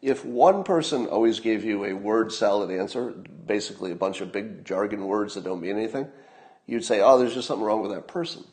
[0.00, 4.64] If one person always gave you a word salad answer, basically a bunch of big
[4.64, 6.08] jargon words that don't mean anything,
[6.66, 8.44] you'd say, oh, there's just something wrong with that person.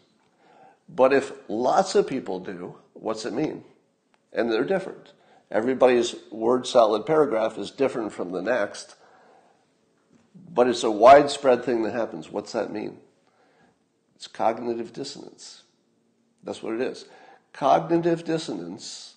[0.90, 3.64] But if lots of people do, what's it mean?
[4.34, 5.14] And they're different.
[5.50, 8.96] Everybody's word salad paragraph is different from the next,
[10.54, 12.30] but it's a widespread thing that happens.
[12.30, 12.98] What's that mean?
[14.16, 15.64] It's cognitive dissonance.
[16.44, 17.06] That's what it is.
[17.54, 19.11] Cognitive dissonance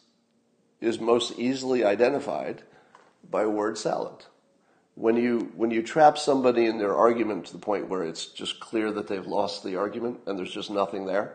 [0.80, 2.62] is most easily identified
[3.30, 4.24] by word salad.
[4.96, 8.60] When you, when you trap somebody in their argument to the point where it's just
[8.60, 11.34] clear that they've lost the argument and there's just nothing there,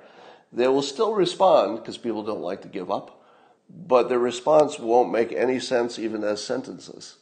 [0.52, 3.24] they will still respond because people don't like to give up,
[3.70, 7.18] but their response won't make any sense even as sentences.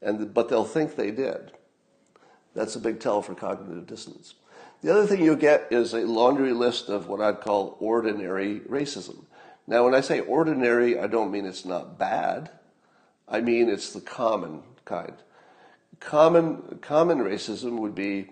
[0.00, 1.52] And, but they'll think they did.
[2.54, 4.34] That's a big tell for cognitive dissonance.
[4.82, 9.24] The other thing you'll get is a laundry list of what I'd call ordinary racism.
[9.70, 12.50] Now, when I say ordinary, I don't mean it's not bad.
[13.28, 15.14] I mean it's the common kind.
[16.00, 18.30] Common, common racism would be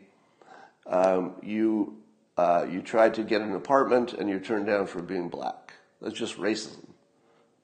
[0.85, 1.99] um, you,
[2.37, 5.75] uh, you tried to get an apartment and you're turned down for being black.
[6.03, 6.89] That's just racism.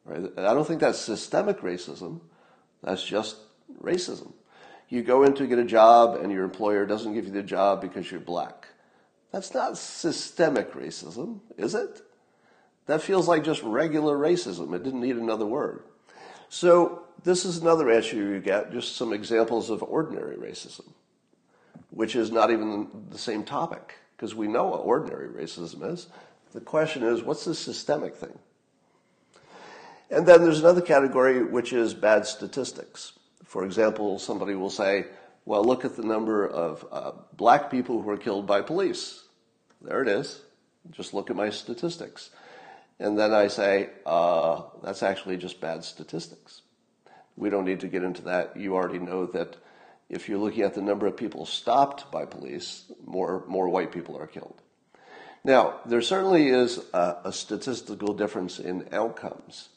[0.05, 0.23] Right?
[0.39, 2.21] I don't think that's systemic racism.
[2.81, 3.39] That's just
[3.83, 4.35] racism.
[4.89, 7.81] You go in to get a job and your employer doesn't give you the job
[7.81, 8.69] because you're black.
[9.33, 12.03] That's not systemic racism, is it?
[12.87, 14.75] That feels like just regular racism.
[14.75, 15.85] It didn't need another word.
[16.49, 20.87] So, this is another issue you get, just some examples of ordinary racism,
[21.91, 26.09] which is not even the same topic, because we know what ordinary racism is.
[26.53, 28.39] The question is, what's the systemic thing?
[30.11, 33.15] And then there's another category, which is bad statistics.
[33.45, 35.07] For example, somebody will say,
[35.47, 39.25] well, look at the number of uh, black people who are killed by police.
[39.81, 40.43] There it is.
[40.91, 42.31] Just look at my statistics.
[43.05, 46.63] And then I say, uh, that's actually just bad statistics.
[47.37, 48.57] We don't need to get into that.
[48.57, 49.59] You already know that
[50.09, 54.17] if you're looking at the number of people stopped by police, more, more white people
[54.17, 54.59] are killed.
[55.45, 59.69] Now, there certainly is a, a statistical difference in outcomes,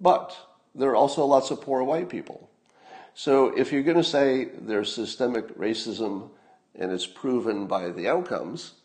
[0.00, 0.34] but
[0.74, 2.48] there are also lots of poor white people.
[3.12, 6.30] So if you're going to say there's systemic racism
[6.74, 8.79] and it's proven by the outcomes,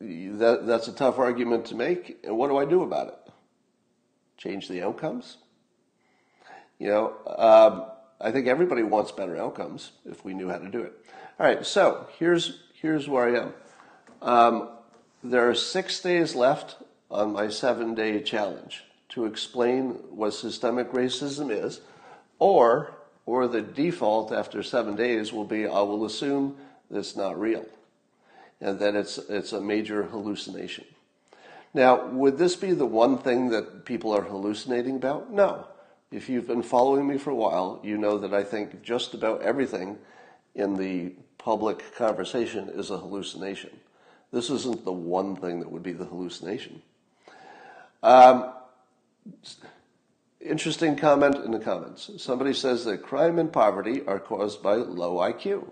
[0.00, 2.18] that, that's a tough argument to make.
[2.24, 3.32] And what do I do about it?
[4.36, 5.36] Change the outcomes?
[6.78, 7.86] You know, um,
[8.20, 10.92] I think everybody wants better outcomes if we knew how to do it.
[11.38, 13.54] All right, so here's here's where I am.
[14.22, 14.68] Um,
[15.22, 16.76] there are six days left
[17.10, 21.80] on my seven-day challenge to explain what systemic racism is,
[22.38, 22.94] or
[23.26, 26.56] or the default after seven days will be I will assume
[26.90, 27.66] it's not real
[28.60, 30.84] and that it's, it's a major hallucination.
[31.72, 35.32] Now, would this be the one thing that people are hallucinating about?
[35.32, 35.66] No.
[36.10, 39.42] If you've been following me for a while, you know that I think just about
[39.42, 39.98] everything
[40.54, 43.70] in the public conversation is a hallucination.
[44.32, 46.82] This isn't the one thing that would be the hallucination.
[48.02, 48.52] Um,
[50.40, 52.10] interesting comment in the comments.
[52.18, 55.68] Somebody says that crime and poverty are caused by low IQ.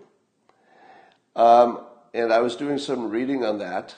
[1.35, 3.95] Um, and I was doing some reading on that,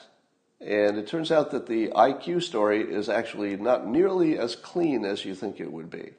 [0.60, 5.24] and it turns out that the IQ story is actually not nearly as clean as
[5.24, 6.10] you think it would be.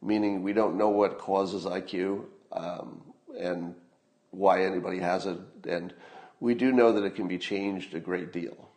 [0.00, 3.02] Meaning, we don't know what causes IQ um,
[3.38, 3.74] and
[4.30, 5.92] why anybody has it, and
[6.40, 8.68] we do know that it can be changed a great deal.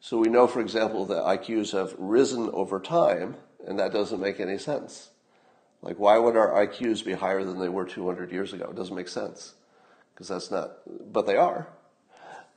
[0.00, 3.36] So we know, for example, that IQs have risen over time,
[3.66, 5.10] and that doesn't make any sense.
[5.80, 8.68] Like, why would our IQs be higher than they were 200 years ago?
[8.70, 9.54] It doesn't make sense
[10.14, 10.78] because that's not,
[11.12, 11.66] but they are.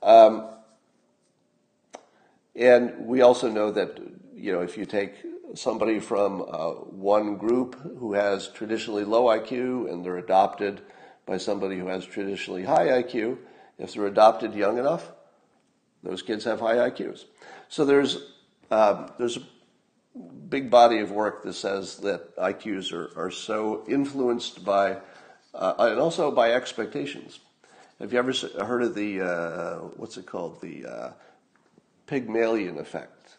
[0.02, 0.48] Um,
[2.54, 3.98] and we also know that,
[4.34, 5.14] you know, if you take
[5.54, 10.82] somebody from uh, one group who has traditionally low IQ and they're adopted
[11.26, 13.38] by somebody who has traditionally high IQ,
[13.78, 15.10] if they're adopted young enough,
[16.02, 17.24] those kids have high IQs.
[17.68, 18.18] So there's,
[18.70, 19.42] um, there's a
[20.48, 24.98] big body of work that says that IQs are, are so influenced by,
[25.54, 27.40] uh, and also by expectations.
[28.00, 28.32] Have you ever
[28.64, 30.60] heard of the, uh, what's it called?
[30.60, 31.12] The uh,
[32.06, 33.36] Pygmalion effect.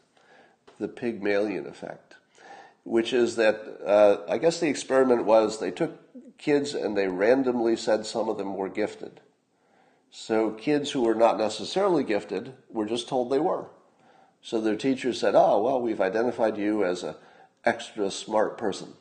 [0.80, 2.16] The Pygmalion effect,
[2.84, 7.78] which is that, uh, I guess the experiment was they took kids and they randomly
[7.78, 9.22] said some of them were gifted.
[10.12, 13.68] So kids who were not necessarily gifted were just told they were.
[14.42, 17.16] So their teachers said, oh, well, we've identified you as an
[17.64, 18.94] extra smart person.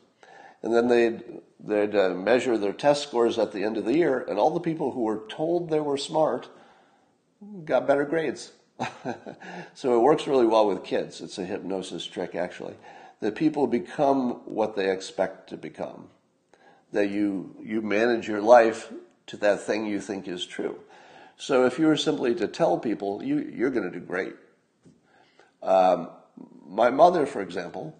[0.61, 1.23] And then they'd,
[1.59, 4.59] they'd uh, measure their test scores at the end of the year, and all the
[4.59, 6.49] people who were told they were smart
[7.63, 8.51] got better grades.
[9.73, 11.21] so it works really well with kids.
[11.21, 12.75] It's a hypnosis trick, actually.
[13.21, 16.07] That people become what they expect to become.
[16.91, 18.91] That you, you manage your life
[19.27, 20.79] to that thing you think is true.
[21.37, 24.33] So if you were simply to tell people, you, you're going to do great.
[25.61, 26.09] Um,
[26.67, 27.95] my mother, for example,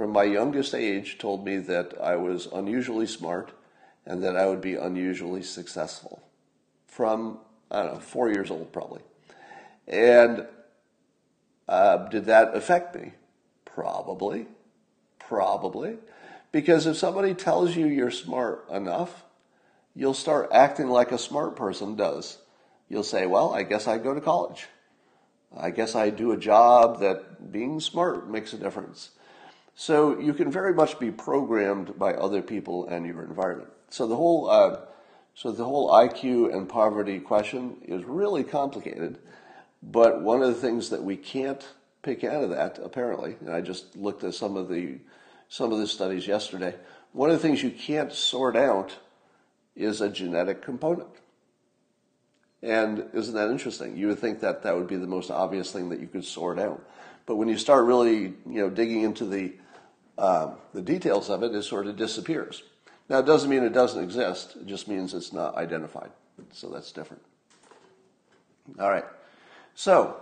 [0.00, 3.52] from my youngest age, told me that I was unusually smart
[4.06, 6.22] and that I would be unusually successful.
[6.86, 7.36] From,
[7.70, 9.02] I don't know, four years old probably.
[9.86, 10.46] And
[11.68, 13.12] uh, did that affect me?
[13.66, 14.46] Probably.
[15.18, 15.98] Probably.
[16.50, 19.24] Because if somebody tells you you're smart enough,
[19.94, 22.38] you'll start acting like a smart person does.
[22.88, 24.66] You'll say, well, I guess I go to college.
[25.54, 29.10] I guess I do a job that being smart makes a difference.
[29.80, 33.70] So you can very much be programmed by other people and your environment.
[33.88, 34.80] So the whole, uh,
[35.34, 39.20] so the whole IQ and poverty question is really complicated.
[39.82, 41.66] But one of the things that we can't
[42.02, 44.98] pick out of that, apparently, and I just looked at some of the
[45.48, 46.74] some of the studies yesterday.
[47.12, 48.94] One of the things you can't sort out
[49.74, 51.08] is a genetic component.
[52.62, 53.96] And isn't that interesting?
[53.96, 56.58] You would think that that would be the most obvious thing that you could sort
[56.58, 56.86] out.
[57.24, 59.54] But when you start really, you know, digging into the
[60.20, 62.62] uh, the details of it, it sort of disappears.
[63.08, 64.56] Now, it doesn't mean it doesn't exist.
[64.56, 66.10] It just means it's not identified.
[66.52, 67.22] So that's different.
[68.78, 69.04] All right.
[69.74, 70.16] So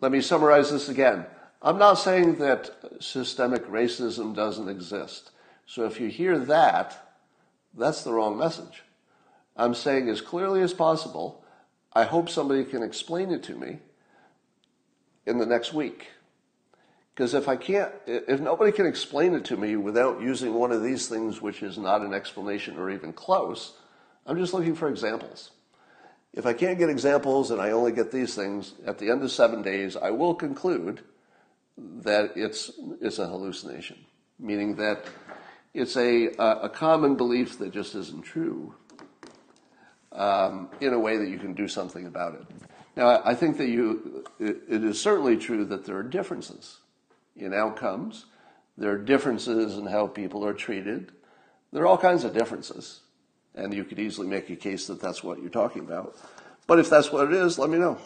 [0.00, 1.26] let me summarize this again.
[1.62, 2.70] I'm not saying that
[3.00, 5.32] systemic racism doesn't exist.
[5.66, 7.16] So if you hear that,
[7.76, 8.82] that's the wrong message.
[9.56, 11.40] I'm saying as clearly as possible
[11.92, 13.78] I hope somebody can explain it to me
[15.26, 16.08] in the next week.
[17.20, 20.82] Because if I can't, if nobody can explain it to me without using one of
[20.82, 23.74] these things, which is not an explanation or even close,
[24.24, 25.50] I'm just looking for examples.
[26.32, 29.30] If I can't get examples and I only get these things, at the end of
[29.30, 31.02] seven days, I will conclude
[31.76, 32.70] that it's,
[33.02, 33.98] it's a hallucination,
[34.38, 35.04] meaning that
[35.74, 38.74] it's a, a common belief that just isn't true
[40.12, 42.46] um, in a way that you can do something about it.
[42.96, 46.78] Now, I think that you, it, it is certainly true that there are differences
[47.36, 48.26] in outcomes.
[48.76, 51.12] There are differences in how people are treated.
[51.72, 53.00] There are all kinds of differences.
[53.54, 56.16] And you could easily make a case that that's what you're talking about.
[56.66, 57.98] But if that's what it is, let me know.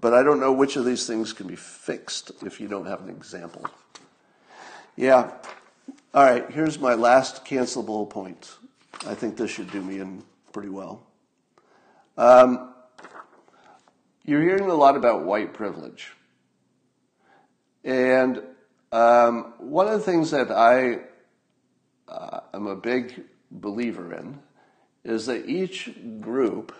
[0.00, 3.02] But I don't know which of these things can be fixed if you don't have
[3.02, 3.64] an example.
[4.96, 5.30] Yeah.
[6.14, 8.56] All right, here's my last cancelable point.
[9.06, 10.22] I think this should do me in
[10.52, 11.06] pretty well.
[12.16, 12.74] Um,
[14.24, 16.12] you're hearing a lot about white privilege.
[17.84, 18.42] And
[18.92, 21.00] um, one of the things that I
[22.08, 24.38] uh, am a big believer in
[25.04, 26.74] is that each group,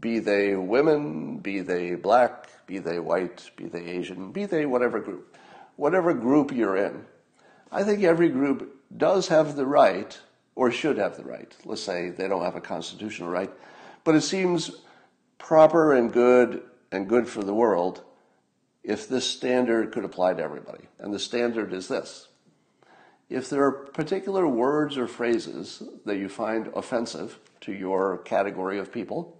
[0.00, 5.00] be they women, be they black, be they white, be they Asian, be they whatever
[5.00, 5.36] group,
[5.76, 7.04] whatever group you're in,
[7.70, 10.18] I think every group does have the right,
[10.54, 11.54] or should have the right.
[11.64, 13.50] Let's say they don't have a constitutional right,
[14.04, 14.70] but it seems
[15.38, 16.62] proper and good
[16.92, 18.02] and good for the world
[18.84, 20.84] if this standard could apply to everybody.
[20.98, 22.28] And the standard is this.
[23.30, 28.92] If there are particular words or phrases that you find offensive to your category of
[28.92, 29.36] people,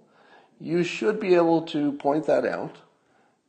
[0.59, 2.79] you should be able to point that out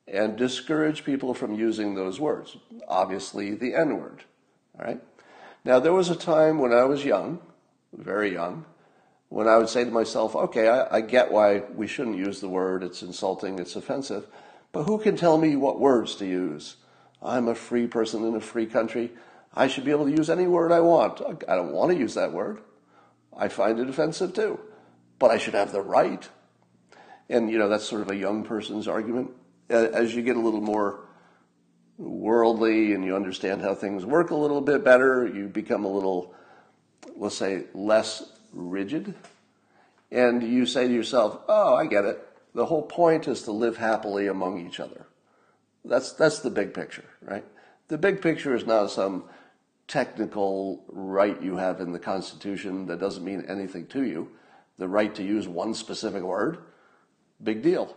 [0.08, 2.58] and discourage people from using those words.
[2.88, 4.24] Obviously, the N word.
[4.78, 5.02] All right?
[5.64, 7.39] Now, there was a time when I was young,
[7.93, 8.66] very young,
[9.30, 12.50] when I would say to myself, okay, I, I, get why we shouldn't use the
[12.50, 14.28] word, it's insulting, it's offensive,
[14.76, 16.76] but who can tell me what words to use?
[17.23, 19.13] I'm a free person in a free country.
[19.55, 21.21] I should be able to use any word I want.
[21.47, 22.59] I don't want to use that word.
[23.34, 24.59] I find it offensive too,
[25.17, 26.28] but I should have the right.
[27.30, 29.32] And, you know, that's sort of a young person's argument.
[29.69, 31.05] As you get a little more
[31.97, 36.36] worldly and you understand how things work a little bit better, you become a little,
[37.15, 39.15] let's say, less rigid,
[40.11, 42.28] and you say to yourself, oh, I get it.
[42.56, 45.06] The whole point is to live happily among each other.
[45.84, 47.43] That's, that's the big picture, right?
[47.89, 49.26] The big picture is not some
[49.89, 54.32] technical right you have in the Constitution that doesn't mean anything to you.
[54.78, 56.60] The right to use one specific word,
[57.43, 57.95] big deal.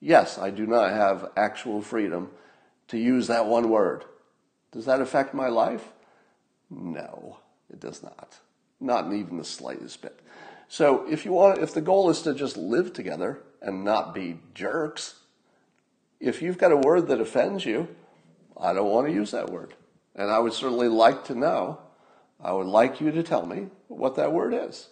[0.00, 2.30] Yes, I do not have actual freedom
[2.88, 4.04] to use that one word.
[4.72, 5.92] Does that affect my life?
[6.68, 7.38] No,
[7.70, 8.38] it does not.
[8.80, 10.20] Not even the slightest bit.
[10.68, 14.38] So if you want, if the goal is to just live together and not be
[14.54, 15.14] jerks,
[16.20, 17.88] if you've got a word that offends you,
[18.56, 19.74] I don't want to use that word.
[20.14, 21.80] And I would certainly like to know,
[22.42, 24.88] I would like you to tell me what that word is.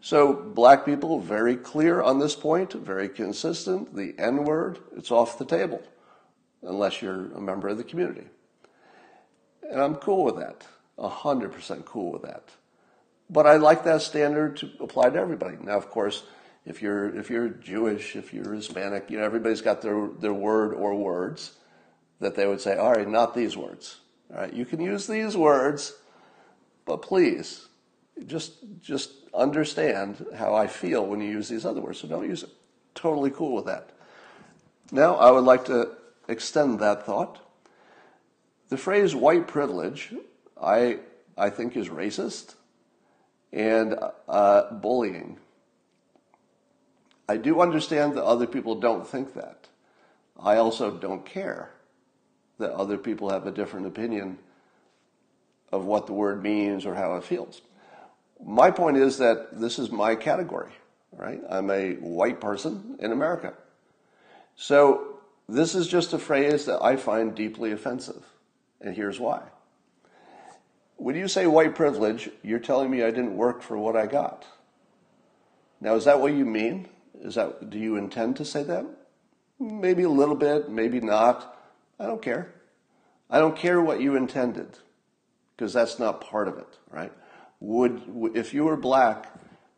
[0.00, 3.94] So black people very clear on this point, very consistent.
[3.94, 5.82] The N word, it's off the table,
[6.62, 8.26] unless you're a member of the community.
[9.70, 10.66] And I'm cool with that,
[10.98, 12.50] 100% cool with that.
[13.30, 15.56] But I like that standard to apply to everybody.
[15.62, 16.24] Now, of course,
[16.66, 20.74] if you're if you're Jewish, if you're Hispanic, you know everybody's got their their word
[20.74, 21.52] or words
[22.18, 24.00] that they would say, all right, not these words.
[24.30, 25.94] All right, you can use these words,
[26.84, 27.68] but please,
[28.26, 32.00] just just understand how I feel when you use these other words.
[32.00, 32.50] So don't use it.
[32.96, 33.90] Totally cool with that.
[34.90, 35.92] Now, I would like to
[36.26, 37.38] extend that thought.
[38.70, 40.12] The phrase white privilege,
[40.60, 40.98] I
[41.38, 42.54] I think is racist
[43.52, 43.98] and
[44.28, 45.38] uh, bullying.
[47.28, 49.68] I do understand that other people don't think that.
[50.38, 51.70] I also don't care
[52.58, 54.38] that other people have a different opinion
[55.72, 57.62] of what the word means or how it feels.
[58.44, 60.72] My point is that this is my category,
[61.12, 61.40] right?
[61.48, 63.54] I'm a white person in America.
[64.56, 68.24] So this is just a phrase that I find deeply offensive.
[68.80, 69.42] And here's why.
[71.00, 74.46] When you say white privilege, you're telling me I didn't work for what I got.
[75.80, 76.88] Now, is that what you mean?
[77.22, 78.84] Is that, do you intend to say that?
[79.58, 81.56] Maybe a little bit, maybe not.
[81.98, 82.52] I don't care.
[83.30, 84.76] I don't care what you intended
[85.56, 87.14] because that's not part of it, right?
[87.60, 89.32] Would, if you were black,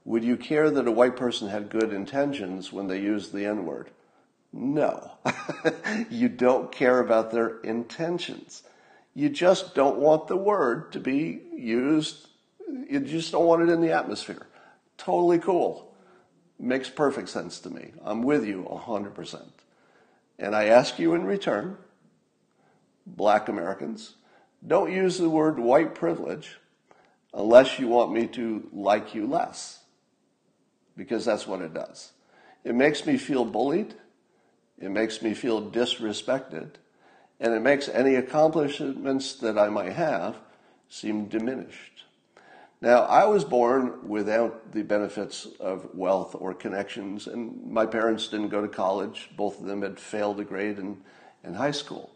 [0.04, 3.64] would you care that a white person had good intentions when they used the N
[3.64, 3.90] word?
[4.52, 5.12] No.
[6.10, 8.64] you don't care about their intentions.
[9.14, 12.28] You just don't want the word to be used.
[12.88, 14.46] You just don't want it in the atmosphere.
[14.96, 15.94] Totally cool.
[16.58, 17.92] Makes perfect sense to me.
[18.02, 19.42] I'm with you 100%.
[20.38, 21.76] And I ask you in return,
[23.06, 24.14] black Americans,
[24.66, 26.56] don't use the word white privilege
[27.34, 29.80] unless you want me to like you less.
[30.96, 32.12] Because that's what it does.
[32.64, 33.94] It makes me feel bullied.
[34.78, 36.72] It makes me feel disrespected
[37.42, 40.36] and it makes any accomplishments that I might have
[40.88, 42.04] seem diminished.
[42.80, 48.50] Now, I was born without the benefits of wealth or connections, and my parents didn't
[48.50, 49.30] go to college.
[49.36, 51.02] Both of them had failed a grade in,
[51.42, 52.12] in high school.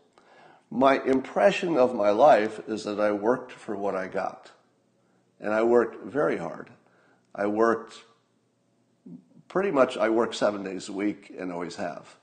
[0.71, 4.53] My impression of my life is that I worked for what I got.
[5.41, 6.71] And I worked very hard.
[7.35, 7.97] I worked
[9.49, 12.17] pretty much, I worked seven days a week and always have.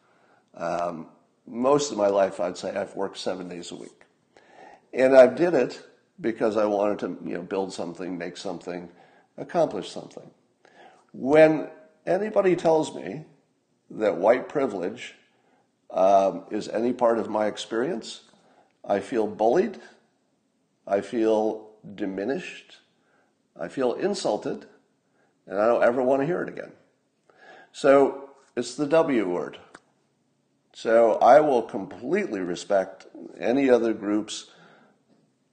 [0.56, 1.08] Um,
[1.48, 4.04] most of my life, I'd say I've worked seven days a week.
[4.94, 5.84] And I did it
[6.22, 8.90] because I wanted to, you know, build something, make something,
[9.38, 10.30] accomplish something.
[11.12, 11.70] When
[12.06, 13.26] anybody tells me
[13.92, 15.16] that white privilege
[15.92, 18.22] um, is any part of my experience,
[18.86, 19.80] I feel bullied,
[20.88, 22.78] I feel diminished,
[23.60, 24.66] I feel insulted,
[25.48, 26.72] and I don't ever want to hear it again.
[27.72, 29.58] So it's the W word.
[30.74, 33.06] So I will completely respect
[33.40, 34.50] any other group's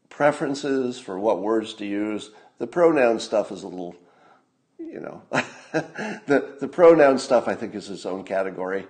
[0.09, 2.31] preferences for what words to use.
[2.59, 3.95] The pronoun stuff is a little,
[4.79, 5.23] you know,
[5.73, 8.87] the, the pronoun stuff I think is its own category.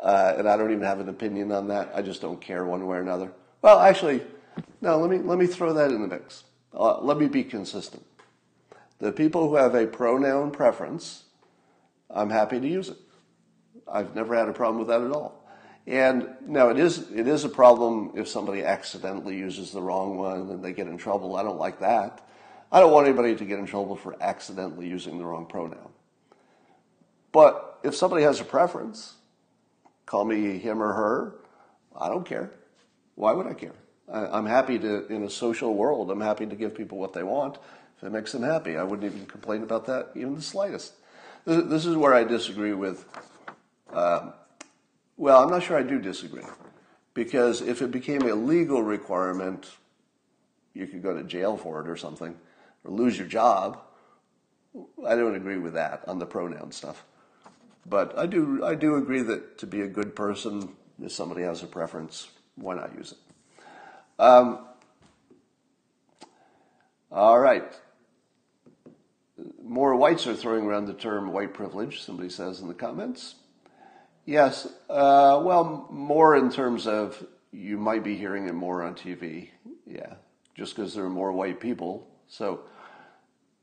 [0.00, 1.90] Uh, and I don't even have an opinion on that.
[1.94, 3.32] I just don't care one way or another.
[3.60, 4.22] Well, actually,
[4.80, 6.44] no, let me, let me throw that in the mix.
[6.72, 8.04] Uh, let me be consistent.
[9.00, 11.24] The people who have a pronoun preference,
[12.10, 12.98] I'm happy to use it.
[13.90, 15.37] I've never had a problem with that at all.
[15.88, 20.50] And now it is it is a problem if somebody accidentally uses the wrong one
[20.50, 21.34] and they get in trouble.
[21.34, 22.20] I don't like that.
[22.70, 25.88] I don't want anybody to get in trouble for accidentally using the wrong pronoun.
[27.32, 29.14] But if somebody has a preference,
[30.04, 31.36] call me him or her,
[31.98, 32.50] I don't care.
[33.14, 33.72] Why would I care?
[34.12, 37.22] I, am happy to, in a social world, I'm happy to give people what they
[37.22, 37.56] want.
[37.96, 40.92] If it makes them happy, I wouldn't even complain about that even the slightest.
[41.46, 43.06] This is where I disagree with
[43.92, 44.34] um,
[45.18, 46.44] well, I'm not sure I do disagree.
[47.12, 49.66] Because if it became a legal requirement,
[50.72, 52.36] you could go to jail for it or something,
[52.84, 53.80] or lose your job.
[55.04, 57.04] I don't agree with that on the pronoun stuff.
[57.84, 61.62] But I do, I do agree that to be a good person, if somebody has
[61.62, 63.18] a preference, why not use it?
[64.22, 64.60] Um,
[67.10, 67.64] all right.
[69.62, 73.34] More whites are throwing around the term white privilege, somebody says in the comments.
[74.28, 79.48] Yes, uh, well, more in terms of you might be hearing it more on TV.
[79.86, 80.16] Yeah,
[80.54, 82.06] just because there are more white people.
[82.26, 82.60] So,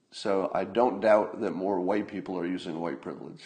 [0.09, 3.43] so I don't doubt that more white people are using white privilege.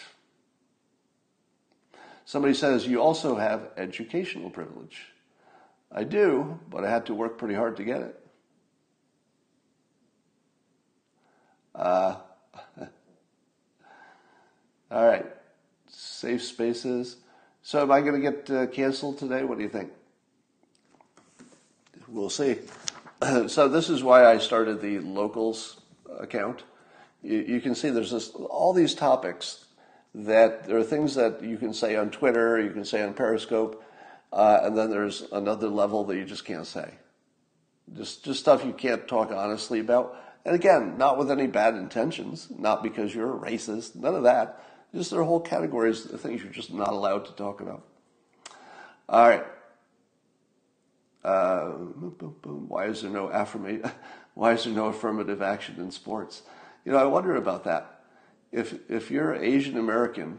[2.24, 5.02] Somebody says you also have educational privilege.
[5.92, 8.18] I do, but I had to work pretty hard to get it.
[11.74, 12.16] Uh,
[14.90, 15.26] All right.
[16.20, 17.16] Safe spaces.
[17.62, 19.42] So am I going to get uh, canceled today?
[19.42, 19.90] What do you think?
[22.08, 22.58] We'll see.
[23.46, 25.80] so this is why I started the locals
[26.18, 26.64] account.
[27.22, 29.64] You, you can see there's this, all these topics
[30.14, 33.82] that there are things that you can say on Twitter, you can say on Periscope,
[34.30, 36.96] uh, and then there's another level that you just can't say.
[37.96, 40.18] Just, just stuff you can't talk honestly about.
[40.44, 44.62] And again, not with any bad intentions, not because you're a racist, none of that.
[44.94, 47.84] Just there are whole categories of things you're just not allowed to talk about.
[49.08, 49.44] All right.
[51.22, 53.90] Uh, why is there no affirmation?
[54.34, 56.42] Why is there no affirmative action in sports?
[56.84, 58.04] You know, I wonder about that.
[58.52, 60.38] If if you're Asian American,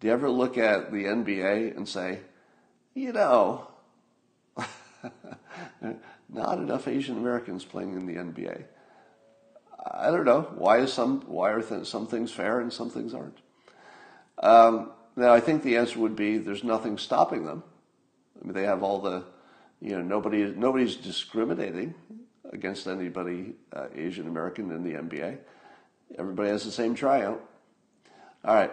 [0.00, 2.20] do you ever look at the NBA and say,
[2.94, 3.68] you know,
[6.30, 8.64] not enough Asian Americans playing in the NBA?
[9.84, 10.42] I don't know.
[10.56, 13.41] Why is some why are th- some things fair and some things aren't?
[14.38, 17.62] Um, now, I think the answer would be there's nothing stopping them.
[18.40, 19.24] I mean, they have all the,
[19.80, 21.94] you know, nobody nobody's discriminating
[22.52, 25.38] against anybody uh, Asian American in the NBA.
[26.18, 27.42] Everybody has the same tryout.
[28.44, 28.72] All right,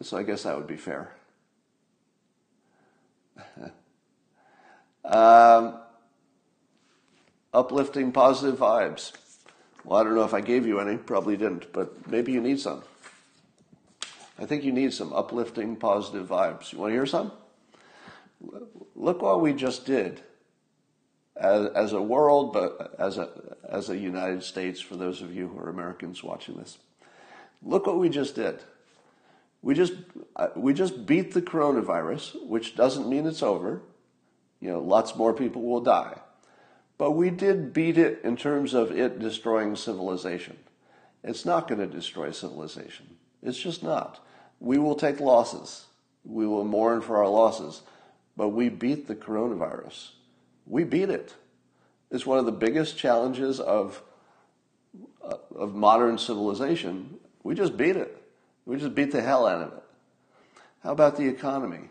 [0.00, 1.14] so I guess that would be fair.
[5.04, 5.78] um,
[7.52, 9.12] uplifting positive vibes.
[9.84, 12.58] Well, I don't know if I gave you any, probably didn't, but maybe you need
[12.58, 12.82] some.
[14.38, 16.72] I think you need some uplifting, positive vibes.
[16.72, 17.32] You want to hear some?
[18.96, 20.22] Look what we just did
[21.36, 23.30] as, as a world, but as a,
[23.68, 26.78] as a United States, for those of you who are Americans watching this.
[27.62, 28.60] Look what we just did.
[29.62, 29.94] We just,
[30.36, 33.80] uh, we just beat the coronavirus, which doesn't mean it's over.
[34.60, 36.18] You know, lots more people will die.
[36.98, 40.58] But we did beat it in terms of it destroying civilization.
[41.22, 43.13] It's not going to destroy civilization.
[43.44, 44.24] It's just not.
[44.58, 45.84] We will take losses.
[46.24, 47.82] We will mourn for our losses.
[48.36, 50.10] But we beat the coronavirus.
[50.66, 51.34] We beat it.
[52.10, 54.02] It's one of the biggest challenges of,
[55.22, 57.18] uh, of modern civilization.
[57.42, 58.20] We just beat it.
[58.64, 59.82] We just beat the hell out of it.
[60.82, 61.90] How about the economy?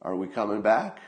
[0.00, 0.98] Are we coming back?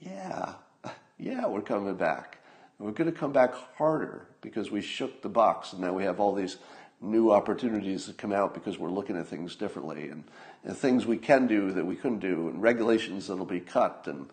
[0.00, 0.54] Yeah.
[1.18, 2.38] Yeah, we're coming back.
[2.80, 6.18] We're going to come back harder because we shook the box and now we have
[6.18, 6.56] all these
[7.02, 10.24] new opportunities that come out because we're looking at things differently and,
[10.64, 14.28] and things we can do that we couldn't do and regulations that'll be cut and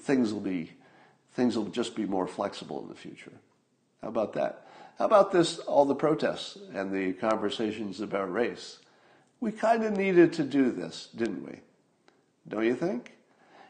[0.00, 0.72] things will be
[1.34, 3.32] things will just be more flexible in the future.
[4.00, 4.66] How about that?
[4.98, 8.78] How about this all the protests and the conversations about race?
[9.40, 11.60] We kind of needed to do this, didn't we?
[12.48, 13.12] Don't you think?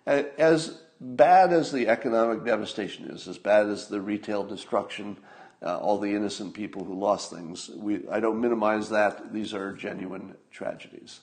[0.06, 5.16] As bad as the economic devastation is, as bad as the retail destruction
[5.62, 7.70] uh, all the innocent people who lost things.
[7.74, 9.32] We, I don't minimize that.
[9.32, 11.20] These are genuine tragedies.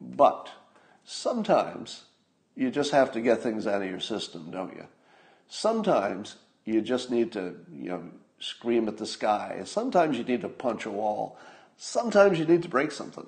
[0.00, 0.48] But
[1.04, 2.04] sometimes
[2.56, 4.86] you just have to get things out of your system, don't you?
[5.48, 8.04] Sometimes you just need to, you know,
[8.38, 9.60] scream at the sky.
[9.64, 11.38] Sometimes you need to punch a wall.
[11.76, 13.26] Sometimes you need to break something.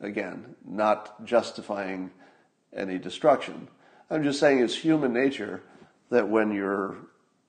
[0.00, 2.10] Again, not justifying
[2.74, 3.68] any destruction.
[4.10, 5.62] I'm just saying it's human nature
[6.10, 6.96] that when you're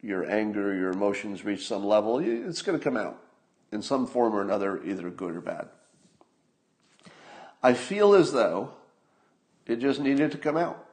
[0.01, 3.21] your anger, your emotions reach some level, it's going to come out
[3.71, 5.67] in some form or another, either good or bad.
[7.61, 8.71] I feel as though
[9.65, 10.85] it just needed to come out.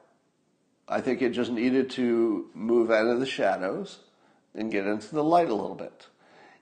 [0.87, 3.99] I think it just needed to move out of the shadows
[4.53, 6.07] and get into the light a little bit.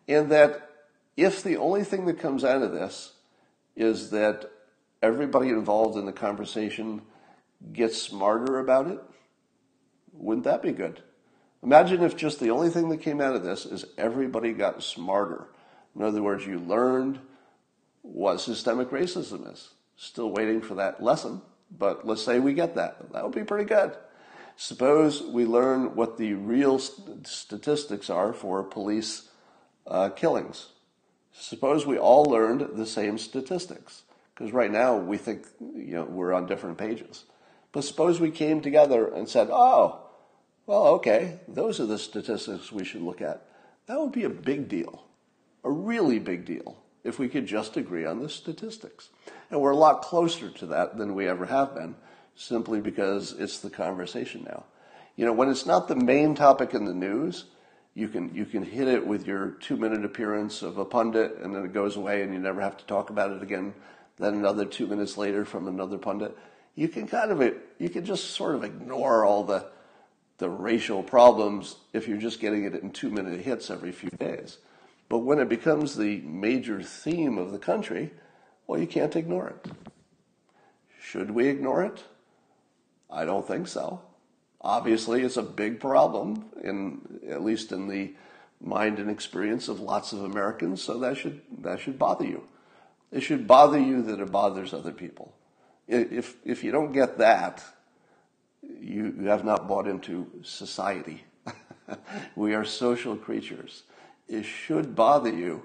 [0.07, 0.69] And that
[1.17, 3.13] if the only thing that comes out of this
[3.75, 4.49] is that
[5.01, 7.01] everybody involved in the conversation
[7.71, 8.99] gets smarter about it,
[10.13, 11.01] wouldn't that be good?
[11.63, 15.47] Imagine if just the only thing that came out of this is everybody got smarter.
[15.95, 17.19] In other words, you learned
[18.01, 19.69] what systemic racism is.
[19.95, 21.41] Still waiting for that lesson,
[21.71, 23.13] but let's say we get that.
[23.13, 23.95] That would be pretty good.
[24.57, 29.29] Suppose we learn what the real st- statistics are for police
[29.87, 30.69] uh, killings.
[31.31, 34.03] Suppose we all learned the same statistics,
[34.35, 37.23] because right now we think you know we're on different pages.
[37.71, 40.03] But suppose we came together and said, "Oh,
[40.65, 43.45] well, okay, those are the statistics we should look at.
[43.87, 45.03] That would be a big deal,
[45.63, 49.09] a really big deal, if we could just agree on the statistics.
[49.51, 51.95] And we're a lot closer to that than we ever have been,
[52.35, 54.63] simply because it's the conversation now.
[55.15, 57.45] You know, when it's not the main topic in the news,
[57.93, 61.53] you can you can hit it with your two minute appearance of a pundit and
[61.53, 63.73] then it goes away and you never have to talk about it again.
[64.17, 66.35] Then another two minutes later from another pundit.
[66.75, 69.67] You can kind of you can just sort of ignore all the
[70.37, 74.57] the racial problems if you're just getting it in two minute hits every few days.
[75.09, 78.11] But when it becomes the major theme of the country,
[78.65, 79.71] Well, you can't ignore it.
[81.01, 82.03] Should we ignore it?
[83.09, 84.01] I don't think so.
[84.61, 88.13] Obviously, it's a big problem in at least in the
[88.61, 92.47] mind and experience of lots of Americans, so that should that should bother you.
[93.11, 95.33] It should bother you that it bothers other people.
[95.87, 97.63] If if you don't get that,
[98.79, 101.23] you, you have not bought into society.
[102.35, 103.83] we are social creatures.
[104.27, 105.63] It should bother you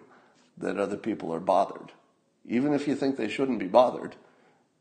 [0.59, 1.93] that other people are bothered.
[2.47, 4.17] Even if you think they shouldn't be bothered,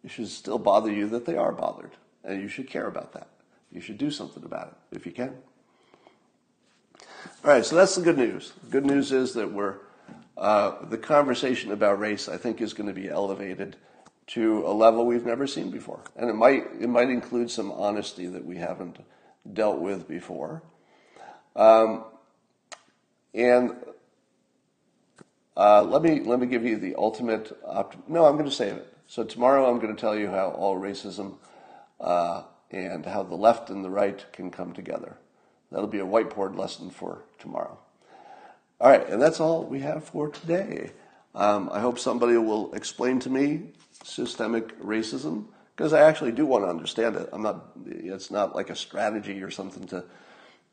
[0.04, 1.92] it should still bother you that they are bothered.
[2.24, 3.28] And you should care about that.
[3.72, 5.36] You should do something about it if you can.
[7.44, 8.54] All right, so that's the good news.
[8.64, 9.76] The good news is that we're
[10.38, 13.76] uh, the conversation about race, I think, is going to be elevated
[14.28, 18.28] to a level we've never seen before, and it might it might include some honesty
[18.28, 18.98] that we haven't
[19.54, 20.64] dealt with before.
[21.56, 22.04] Um,
[23.34, 23.76] and
[25.56, 27.58] uh, let me let me give you the ultimate.
[27.66, 28.94] Opt- no, I'm going to save it.
[29.08, 31.38] So tomorrow I'm going to tell you how all racism
[32.00, 35.18] uh, and how the left and the right can come together.
[35.72, 37.78] That'll be a whiteboard lesson for tomorrow.
[38.80, 40.92] All right, and that's all we have for today.
[41.34, 43.72] Um, I hope somebody will explain to me
[44.08, 45.46] systemic racism
[45.76, 47.30] because I actually do want to understand it.
[47.32, 47.72] I'm not.
[47.86, 50.04] It's not like a strategy or something to.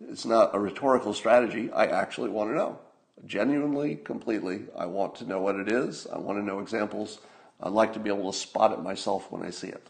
[0.08, 1.70] It's not a rhetorical strategy.
[1.70, 2.78] I actually want to know,
[3.26, 4.62] genuinely, completely.
[4.76, 6.06] I want to know what it is.
[6.06, 7.20] I want to know examples.
[7.60, 9.86] I'd like to be able to spot it myself when I see it.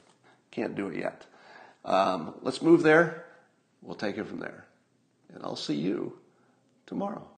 [0.51, 1.25] Can't do it yet.
[1.85, 3.25] Um, let's move there.
[3.83, 4.67] We'll take it from there.
[5.35, 6.19] And I'll see you
[6.87, 7.27] tomorrow.